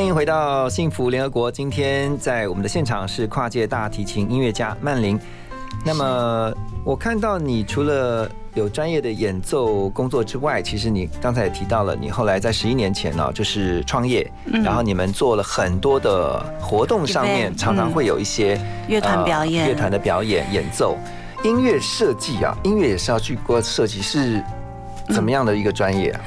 [0.06, 1.50] 迎回到幸福联合国。
[1.50, 5.18] 今天在我们的现场是跨界大提琴音乐家曼玲。
[5.84, 6.52] 那么
[6.84, 20.96] 我看到你除了有专业的演奏工作之外，其实你刚才也提到了，你后来在十一年前呢、就是创业，嗯然后你们做了很多的活动上面，常常会有一些乐团表演呃乐团的表演、演奏、
[21.42, 24.42] 音乐设计啊，音乐也是要去过设计，是
[25.08, 26.20] 怎么样的一个专业啊？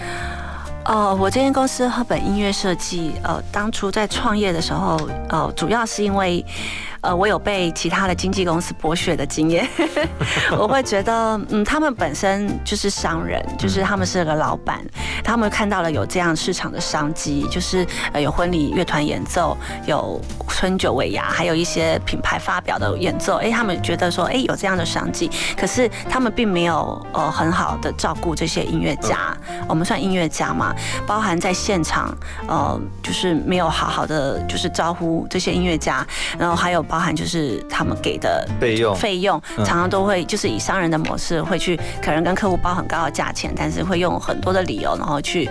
[0.86, 5.00] 哦，我这间公司赫本音乐设计，呃，当初在创业的时候，
[5.30, 6.44] 呃，主要是因为，
[7.02, 9.68] 呃，我有被其他的经纪公司剥削的经验，
[10.58, 14.80] 我会觉得，嗯，他们本身就是商人，就是他们是个老板，
[15.24, 20.20] 他们看到了有这样市场的商机，就是呃有婚礼乐团演奏，有
[20.50, 29.36] 春酒尾牙，还有一些品牌发表的演奏，哎，他们觉得说，哎，有这样的商机，可是他们并没有呃很好的照顾这些音乐家，
[29.70, 30.76] 我们算音乐家嘛，
[31.08, 32.14] 包含在现场，
[32.47, 36.06] 呃，就是没有好好的就是招呼这些音乐家，
[36.38, 45.48] 然后还有包含就是他们给的费用费用嗯常常都会就是以商人的模式会去可能跟客户包很高的价钱，但是会用很多的理由，然后去。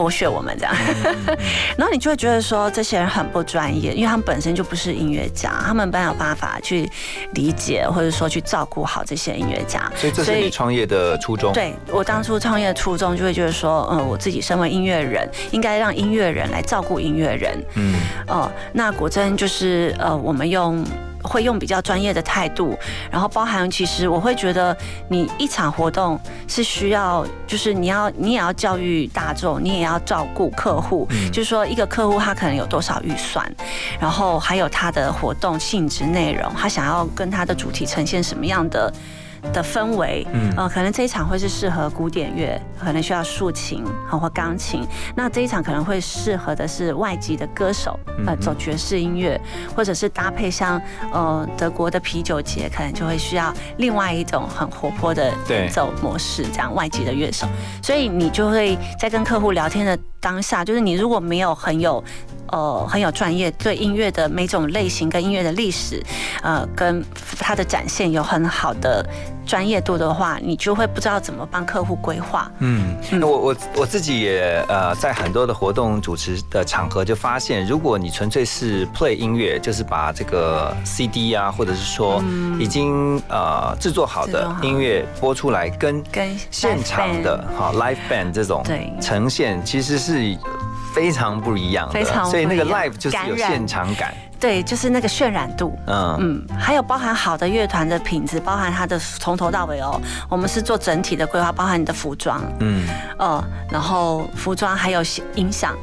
[0.00, 0.74] 剥削我们这样，
[1.76, 6.90] 然后你就会觉得说这些人很不专业，因为他们本身就不是音乐家，他们没有办法去
[7.34, 11.52] 理解或者说去照顾好这些音乐家，所以这是你创业的初衷。
[11.52, 17.62] 对我当初创业的初衷就会觉得说，嗯，我自己身为音乐人，应该让音乐人来照顾音乐人。
[17.74, 20.82] 嗯，哦，那果真就是呃，我们用。
[21.22, 22.76] 会用比较专业的态度，
[23.10, 24.76] 然后包含其实我会觉得，
[25.08, 26.18] 你一场活动
[26.48, 33.50] 是需要，就是你要你也要教育大众，你也要照顾客户，就是说一个客户他可能有多少预算，
[33.98, 38.92] 然后还有他的活动性质内容，他想要跟他的主题呈现什么样的。
[39.52, 44.86] 的氛围，嗯，呃，可能这一场会是适合古典乐，可能需要竖琴或钢琴。
[45.14, 49.40] 那这一场可能会适合的是外籍的歌手，呃，走爵士音乐，
[49.74, 50.80] 或者是搭配像
[51.12, 57.46] 呃德国的啤酒节，可能就会需要另外一种很活泼的演奏模式，这样外籍的乐手。
[57.82, 62.02] 所以你就会在跟客户聊天的当下，就是你如果没有很有。
[62.52, 66.02] 呃，很有专业，对音乐的每种类型跟音乐的历史，
[66.42, 67.04] 呃，跟
[67.38, 69.04] 它的展现有很好的
[69.46, 72.50] 专业度的话，你就会不知道怎么帮客户规划。
[72.58, 82.22] 嗯，我我我自己也呃，在很多的活动主持的场合就发现，如果你纯粹是 play 音乐，就是把这个 CD 啊，或者是说
[82.58, 88.64] 已经呃制作好的音乐播出来，跟跟现场的哈 live band 这种
[89.00, 90.36] 呈现，其实是。
[90.94, 94.14] 非常不一样的，所以那个 live 就是有现场感。
[94.40, 96.16] 对，就是那个渲染度，嗯。
[96.18, 102.86] 嗯，还有包含好的乐团的品质，包含它的从头到尾哦，我们是做整体的规划，包含你的服装，嗯。
[103.18, 105.02] 呃，然后服装还有
[105.34, 105.76] 音响，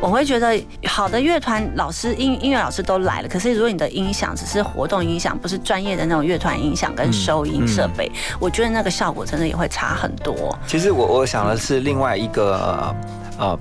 [0.00, 0.56] 我会觉得
[0.86, 8.08] 好的乐团老师音音乐老师都来了，可是如果你的音响只是活动音响，不是专业的那种乐团音响跟收音设备，
[8.38, 10.56] 我觉得那个效果真的也会差很多。
[10.68, 12.94] 其实我我想的是另外一个呃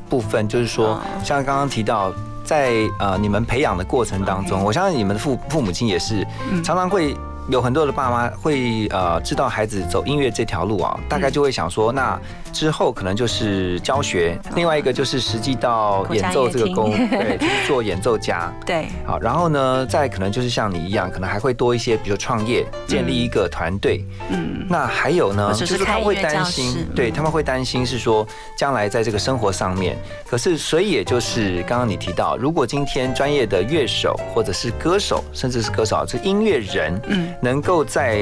[0.09, 2.11] 部分，就是说像刚刚提到。
[2.45, 6.27] 在呃，你们培养的过程当中，我相信你们的父父母亲也是
[6.61, 7.15] 常常会。
[7.49, 12.17] 有很多的爸妈会呃知道孩子走音乐这条路啊，大概就会想说，那
[12.53, 18.53] 之后可能就是教学，另外一个就是实际到演奏这个工， 对，就是做演奏家。
[18.65, 24.05] 对，好，然后呢，再可能就是像你一样，可能还会多一些，比如创业，建立一个团队。
[24.29, 28.25] 嗯，那还有呢，就是他会担心，对他们会担心是说，
[28.57, 29.97] 将来在这个生活上面，
[30.29, 37.33] 可是所以也就是刚刚你提到，如果今天专业的乐手或者是歌手，甚至是歌手，是音乐人，嗯。
[37.41, 38.19] 能够在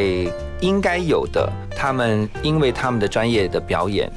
[0.62, 4.12] 应该有的，他们因为他们的专业的表演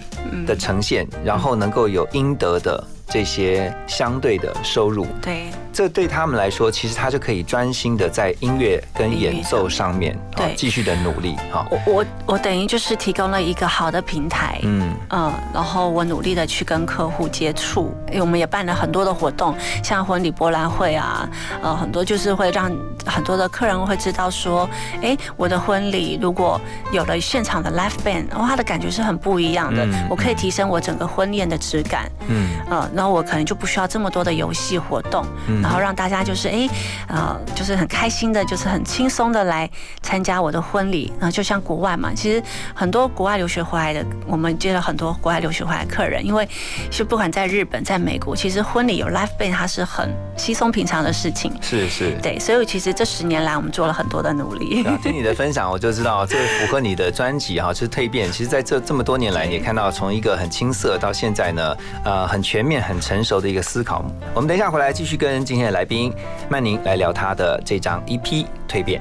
[0.46, 5.06] 的呈现，然后能够有应得的这些相对的收入。
[5.20, 5.46] 对。
[5.74, 11.34] 这对他们来说，其实他就可以专心的在音乐跟演奏上面，对，继续的努力。
[11.52, 19.52] 哈，我我我等于就是提供了一个好的平台，嗯嗯，然后我努力的去跟客户接触，因为我们也办了很多的活动，
[19.82, 21.28] 像婚礼博览会啊，
[21.60, 22.70] 呃，很多就是会让
[23.04, 24.70] 很多的客人会知道说，
[25.02, 26.60] 哎，我的婚礼如果
[26.92, 35.63] 有了现场的 live band，哇，他的感觉是很不一样的，我可以提升我整个婚宴的质感，嗯，呃，然后我可能就不需要这么多的游戏活动，嗯。
[35.64, 36.68] 然后让大家就是哎，
[37.08, 39.68] 呃，就是很开心的，就是很轻松的来
[40.02, 41.10] 参加我的婚礼。
[41.18, 42.42] 然后就像国外嘛，其实
[42.74, 46.46] 很多国外留学回来的，我们接了很多国外留学回来的客人，因为
[46.90, 51.50] 是不管在日本、在美国，其实婚礼有 life band 它是很稀松平常的事情。
[51.62, 54.84] 是是，对，所以其实这十年来，我们做了很多的努力。
[55.02, 58.30] 听你的分享，我就知道这符合你的专辑哈，就是蜕变。
[58.30, 64.04] 其实在这这么多年来，你也看到从一个很青涩到现在呢，呃，很全面、很成熟的一个思考。
[64.34, 65.42] 我们等一下回来继续跟。
[65.54, 66.12] 今天的来宾
[66.50, 69.00] 曼宁来聊他的这张 EP 蜕变。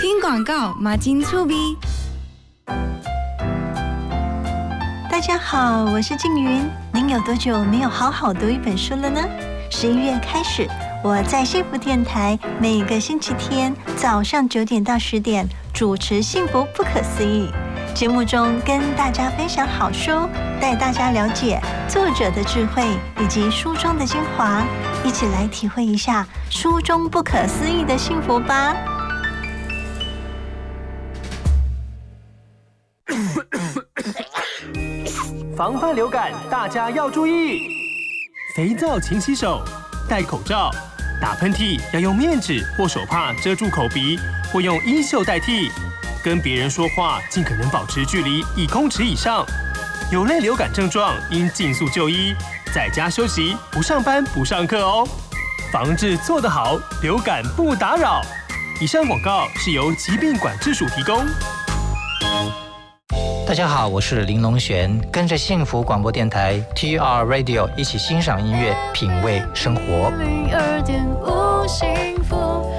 [0.00, 1.76] 听广告，马金粗逼。
[5.10, 6.60] 大家好，我是静云。
[6.92, 9.20] 您有多久没有好好读一本书了呢？
[9.68, 10.68] 十一月开始，
[11.02, 15.44] 我在幸福电台每个星期天早上九点到十点
[15.74, 17.48] 主持《幸福不可思议》。
[17.94, 20.28] 节目中跟大家分享好书，
[20.60, 22.82] 带大家了解作者的智慧
[23.20, 24.62] 以及书中的精华，
[25.04, 28.74] 一起来体会一下书中不可思议的幸福吧。
[35.54, 37.68] 防范流感，大家要注意：
[38.56, 39.62] 肥皂勤洗手，
[40.08, 40.70] 戴口罩，
[41.20, 44.18] 打喷嚏要用面纸或手帕遮住口鼻，
[44.50, 45.70] 或用衣袖代替。
[46.22, 49.44] 跟别人说话，尽可能保持距离一公尺以上。
[50.10, 52.34] 有类流感症状，应尽速就医，
[52.72, 55.06] 在家休息，不上班不上课哦。
[55.72, 58.20] 防治做得好，流感不打扰。
[58.80, 61.24] 以上广告是由疾病管制署提供。
[63.46, 70.10] 大家好，我是林龙璇，跟着幸福广播电台 TR Radio 一起欣赏音乐，品味生活。
[70.18, 72.70] 零二点五幸福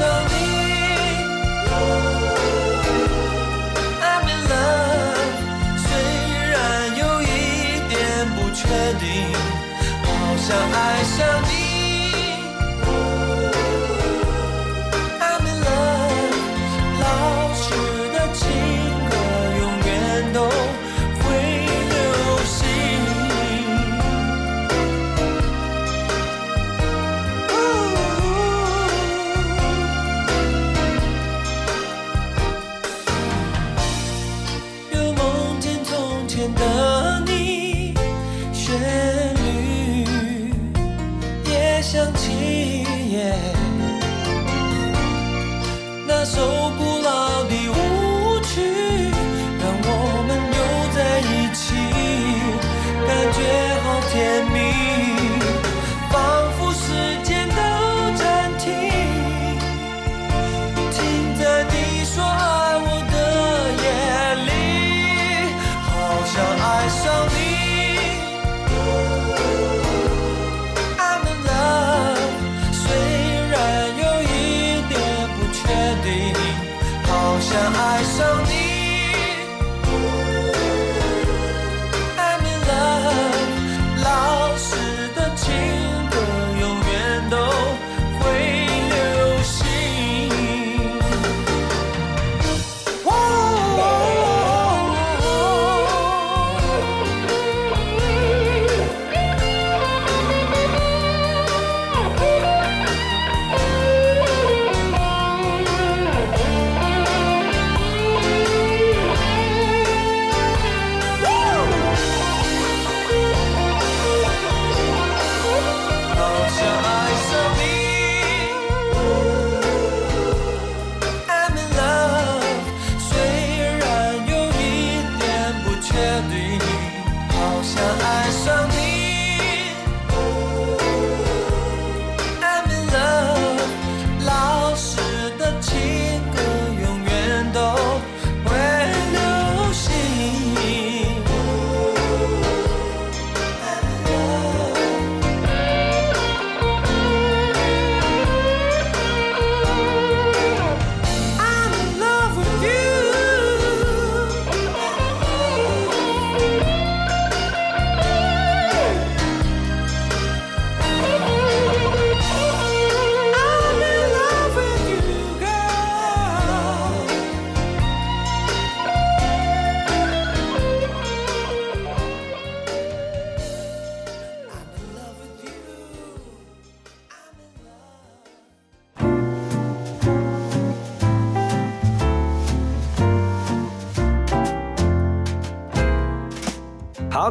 [0.00, 0.34] 到你
[1.70, 1.74] 喔
[4.08, 5.32] i'm in love
[5.76, 5.88] 虽
[6.52, 6.54] 然
[6.96, 7.24] 有一
[7.88, 7.94] 点
[8.34, 8.60] 不确
[8.98, 9.06] 定
[10.04, 11.59] 好想爱上你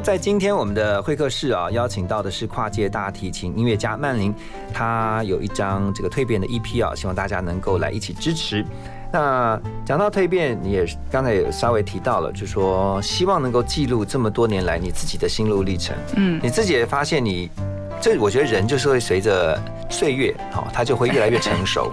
[0.02, 4.34] 在今天我们的会客室啊，邀请到的是跨界大提琴音乐家曼玲，
[4.74, 8.66] 她有一张这个蜕变的 EP 啊，希望大家能够来一起支持。
[9.12, 15.96] 那讲到蜕变，你也刚才也稍微提到了，就说希望能够记录这么多年来你自己的心路历程。
[16.16, 17.50] 嗯你自己也发现你，
[18.00, 21.92] 这我觉得人就是会随着岁月，好、他就会越来越成熟，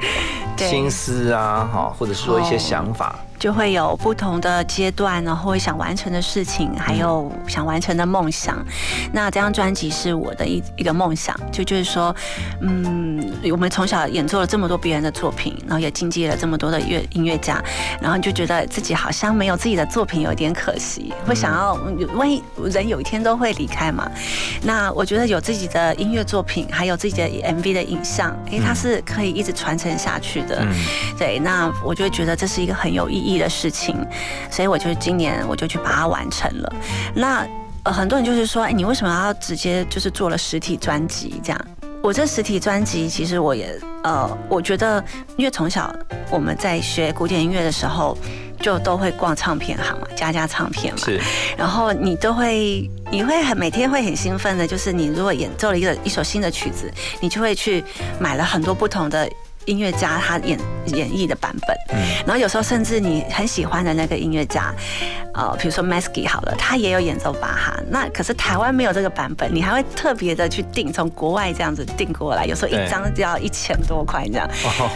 [0.56, 3.18] 心思啊，好、或者是说一些想法。
[3.46, 8.58] 就会有不同的阶段，然后会想完成的事情，还有想完成的梦想。
[9.12, 12.12] 那这张专辑是我的一一个梦想，就就是说，
[12.60, 17.62] 嗯，我们从小演奏了这么多别人的作品，然后也经历了这么多的乐音乐家，
[18.00, 21.74] 然后就觉得自己好像没有自己的作品，有点可惜，会想要，
[22.16, 24.10] 万一人有一天都会离开嘛。
[24.64, 30.64] 那我觉得有自己的音乐作品，还有自己的 MV 的影像，诶，它是可以一直传承下去的。
[30.64, 30.74] 嗯
[31.16, 33.96] 对，那我就会觉得这是一个很有意义的事情，
[34.50, 36.72] 所以我就今年我就去把它完成了。
[37.14, 37.46] 那
[37.84, 41.66] 呃，很多人就是说，哎，你为什么要直接就是做了实体专辑这样？
[42.02, 45.02] 我这实体专辑其实我也呃，我觉得
[45.36, 45.92] 因为从小
[46.30, 48.16] 我们在学古典音乐的时候，
[48.60, 51.20] 就都会逛唱片行嘛，家家唱片嘛，是，
[51.56, 57.84] 然后你都会，你会很每天会很兴奋的，就是你如果演奏了一个一首新的曲子，你就会去
[58.20, 59.28] 买了很多不同的
[59.66, 62.02] 音乐家他演演绎的版本，嗯。
[62.26, 64.72] 然后有时候甚至你很喜欢的那个音乐家，
[65.34, 74.48] 呃，比如说 Masky 好了，他也有演奏巴哈，那可是台湾没有这个版本，你还会特别的去订，从国外这样子订过来，有时候一张就要一千多块这样，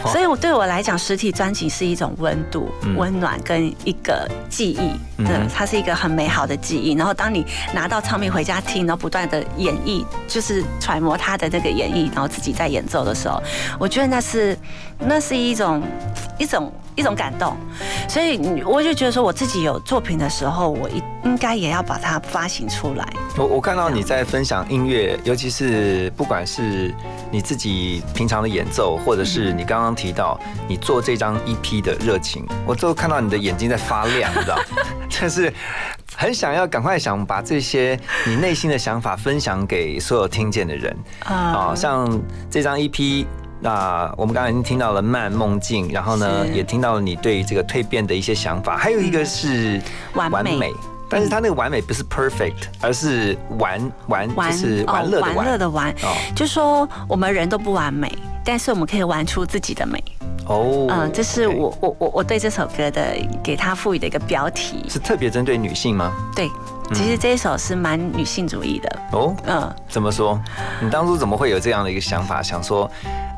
[0.07, 6.93] 所以我对我来讲，实体专辑是一种温度、温暖跟一个记忆，对，它是一个很美好的记忆。
[6.93, 13.41] 然后当你拿到唱片回家听，然后不断的演绎，就是揣摩他的这个演绎，然后自己在演奏的时候，
[13.77, 14.57] 我觉得那是。
[14.97, 15.83] 那是一种
[16.39, 17.55] 一种一种感动，
[18.07, 23.07] 所以我就觉得说，我自己有作品的时候，我应应该也要把它发行出来。
[23.37, 24.21] 我我看到你在。
[24.31, 26.93] 分享音乐，尤其是不管是
[27.29, 30.39] 你自己平常的演奏，或者是你刚刚提到
[30.69, 34.57] 你做这张 EP 的热情，我都看到你的眼睛在发亮，你知道，
[35.09, 35.51] 就是
[36.15, 40.95] 很想要赶快想把这些你内心的想法分享给所有听见的人。
[41.25, 42.07] 啊，像
[42.49, 43.25] 这张 EP。
[43.63, 49.79] 那我们刚才已经听到了慢梦境，然后呢，也听到了你对这个蜕变的一些想法，还有一个是
[50.15, 50.73] 完美，
[51.07, 55.95] 但是他那个完美不是 perfect，而是玩玩就是玩乐的玩，玩乐的玩，
[56.35, 58.11] 就说我们人都不完美，
[58.43, 60.03] 但是我们可以玩出自己的美。
[60.47, 66.11] 哦，嗯，这是我我我我对这首歌的给他赋予的一个标题，是特别针对女性吗？
[66.35, 66.49] 对，
[66.95, 68.99] 其实这一首是蛮女性主义的。
[69.11, 70.41] 哦，嗯，怎么说？
[70.81, 72.89] 你当初怎么会有这样的一个想法，想说？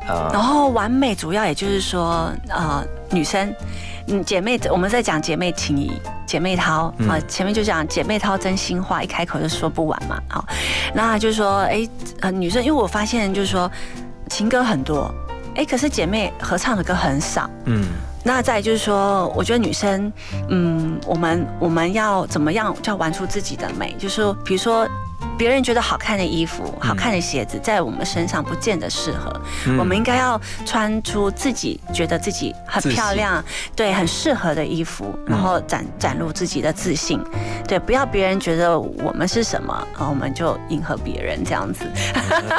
[0.06, 3.54] 然后完美主要也就是说，呃，女生，
[4.08, 5.92] 嗯，姐妹，我们在讲姐妹情谊，
[6.26, 10.44] 姐妹淘啊，前面就讲姐妹淘真心话，一开口就说不完嘛，好，
[10.92, 11.88] 那就是说，哎，
[12.20, 13.70] 呃，女生，因为我发现就是说，
[14.28, 15.10] 情歌很多，
[15.56, 17.86] 哎，可是姐妹合唱的歌很少，嗯，
[18.22, 20.12] 那再就是说，我觉得女生，
[20.48, 24.86] 嗯，我们我们要怎么样，叫玩出自己的美，就是说，比如说。
[25.36, 29.32] 别人觉得好看的衣服、好看的鞋子，在我们身上不见得适合。
[29.78, 33.42] 我们应该要穿出自己觉得自己很漂亮、
[33.74, 37.20] 对很适合的衣服，然后展展露自己的自信。
[37.66, 41.84] 对，不要别人觉得我们是什么，然后我们就迎合别人这样子。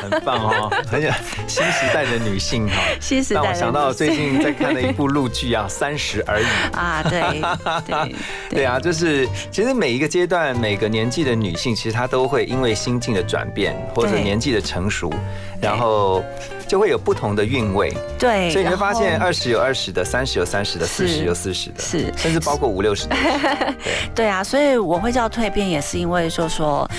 [0.10, 1.10] 很棒哦，很有
[1.48, 2.76] 新时代的女性哈。
[3.00, 3.42] 新时代。
[3.42, 6.46] 让我想到最近在看的一部陆剧啊，《三十而已》
[6.78, 7.42] 啊，对
[7.86, 8.16] 对
[8.50, 15.14] 对啊，就是其实每一个阶段、每个年纪的女性，其实她都会因为因为心境的转变或者年纪的成熟，
[15.62, 16.24] 然后
[16.68, 17.96] 就会有不同的韵味。
[18.18, 23.16] 对，所以你会发现二十有二十的，三十有三十的，四十有四十的，是，甚至包括五六十的。
[24.16, 26.90] 对啊，所以我会叫蜕变，也是因为说说。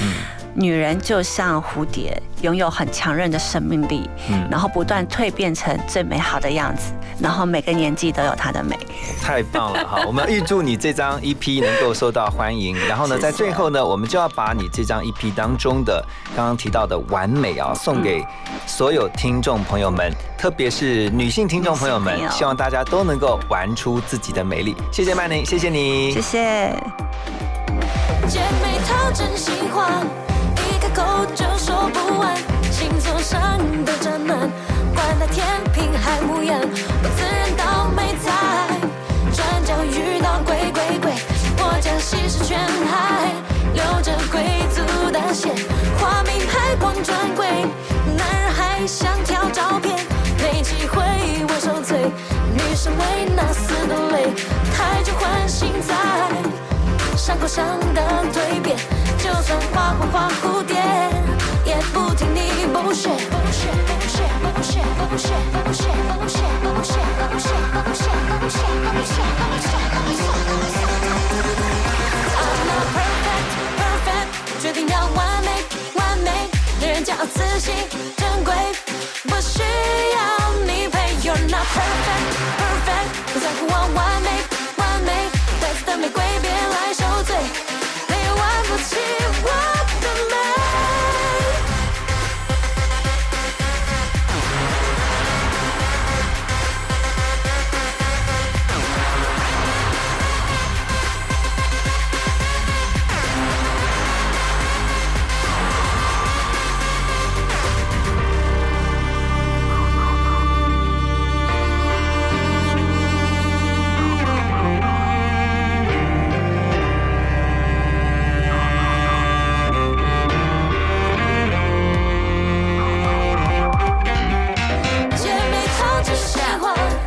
[0.58, 8.74] 女人就像蝴蝶，拥有很强韧的生命力，嗯，然后不断蜕变成最美好的样子，然后每个年纪都有她的美。
[9.22, 10.02] 太棒了哈！
[10.06, 12.74] 我们预祝你这张 EP 能够受到欢迎。
[12.88, 16.02] 然后呢，在最后呢，我们就要把你这张 EP 当中的
[16.34, 18.24] 刚刚提到的完美啊，送给
[18.66, 24.74] 所有听众朋友们，特别是女性听众朋友们，希望大家都能够玩出自己的美丽。
[24.90, 26.74] 谢谢曼宁，谢谢你，谢谢。
[30.86, 32.36] 开口就说不完，
[32.70, 34.48] 星座上的渣男，
[34.94, 38.30] 管他天平还木羊，我自认倒霉在
[39.34, 41.12] 转角遇到鬼鬼鬼，
[41.58, 43.32] 我将息事全海，
[43.74, 45.48] 留着贵族的血，
[45.98, 47.48] 花名牌逛专柜，
[48.16, 49.98] 男人还想挑照片，
[50.38, 51.02] 没机会
[51.48, 51.98] 我受罪，
[52.54, 54.32] 女生为那死的泪，
[54.72, 55.94] 太久唤醒在
[57.16, 58.00] 伤口上的
[58.32, 58.76] 蜕变。
[59.26, 60.76] 就算花花花蝴蝶，
[61.64, 62.38] 也不听你
[62.72, 63.08] 不屑。
[63.10, 63.66] 不屑、
[63.98, 64.22] 不屑、
[64.54, 64.78] 不屑、
[65.10, 65.28] 不屑、
[65.64, 65.82] 不屑、
[66.14, 66.38] 不屑、
[66.70, 67.50] 不屑、
[67.82, 68.60] 不屑、
[68.94, 69.18] 不屑
[72.38, 73.50] I'm not perfect,
[73.80, 74.28] perfect，
[74.62, 75.48] 决定要完美，
[75.94, 76.30] 完美，
[76.80, 77.74] 女人骄傲自信
[78.16, 78.54] 珍贵，
[79.24, 79.60] 不需
[80.14, 80.18] 要
[80.64, 80.94] 你陪。
[81.26, 84.28] You're not perfect, perfect，不在乎我完美，
[84.76, 85.10] 完美，
[85.60, 86.22] 带刺的玫瑰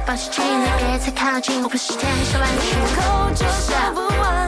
[0.10, 0.48] 保持距离，
[0.80, 2.74] 别再靠近，我不是天生万曲。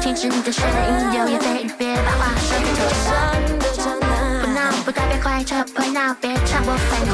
[0.02, 4.02] 停止你的声音，流眼泪，别把话说太多。
[4.42, 7.14] 不闹不代表快，就不闹，别唱我反调。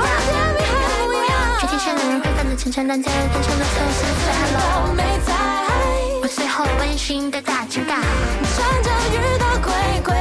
[1.59, 4.05] 全天下男人会犯的陈腔滥调，变成了丑事。
[4.39, 5.33] Hello，没在。
[6.21, 7.95] 我最后温馨的大警告，
[8.55, 9.73] 穿着遇到鬼
[10.05, 10.15] 鬼，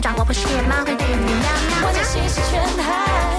[0.00, 1.34] 掌，我不是野猫，会对你喵
[1.68, 1.86] 喵。
[1.86, 2.86] 我的心是全海，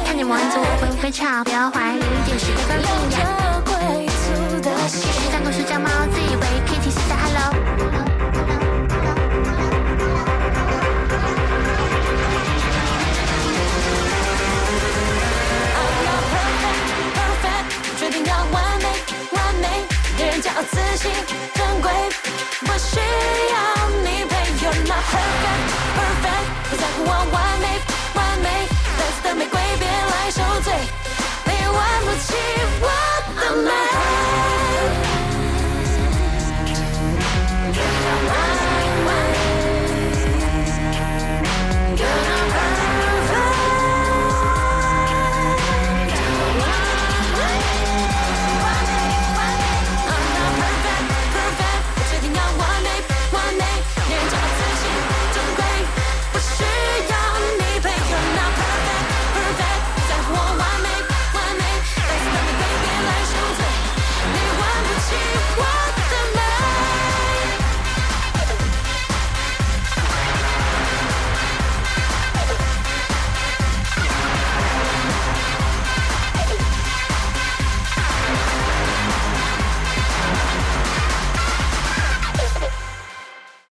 [0.06, 1.44] 看你玩着我会不会吵？
[1.44, 3.18] 不要怀疑，电视的留着
[3.66, 5.02] 贵族的心，
[5.32, 7.54] 当故事讲猫，自以为 Kitty 是在 Hello。
[20.42, 21.10] 骄傲、自信、
[21.54, 21.90] 珍贵，
[22.60, 23.75] 不需要
[24.84, 25.68] 那 perfect
[25.98, 26.46] perfect.
[26.70, 27.66] 不在乎我完美
[28.16, 28.48] 完美，
[28.98, 30.74] 带刺的玫瑰别来受罪，
[31.46, 32.28] 你玩不起
[32.82, 32.84] 我
[33.40, 33.70] 的命。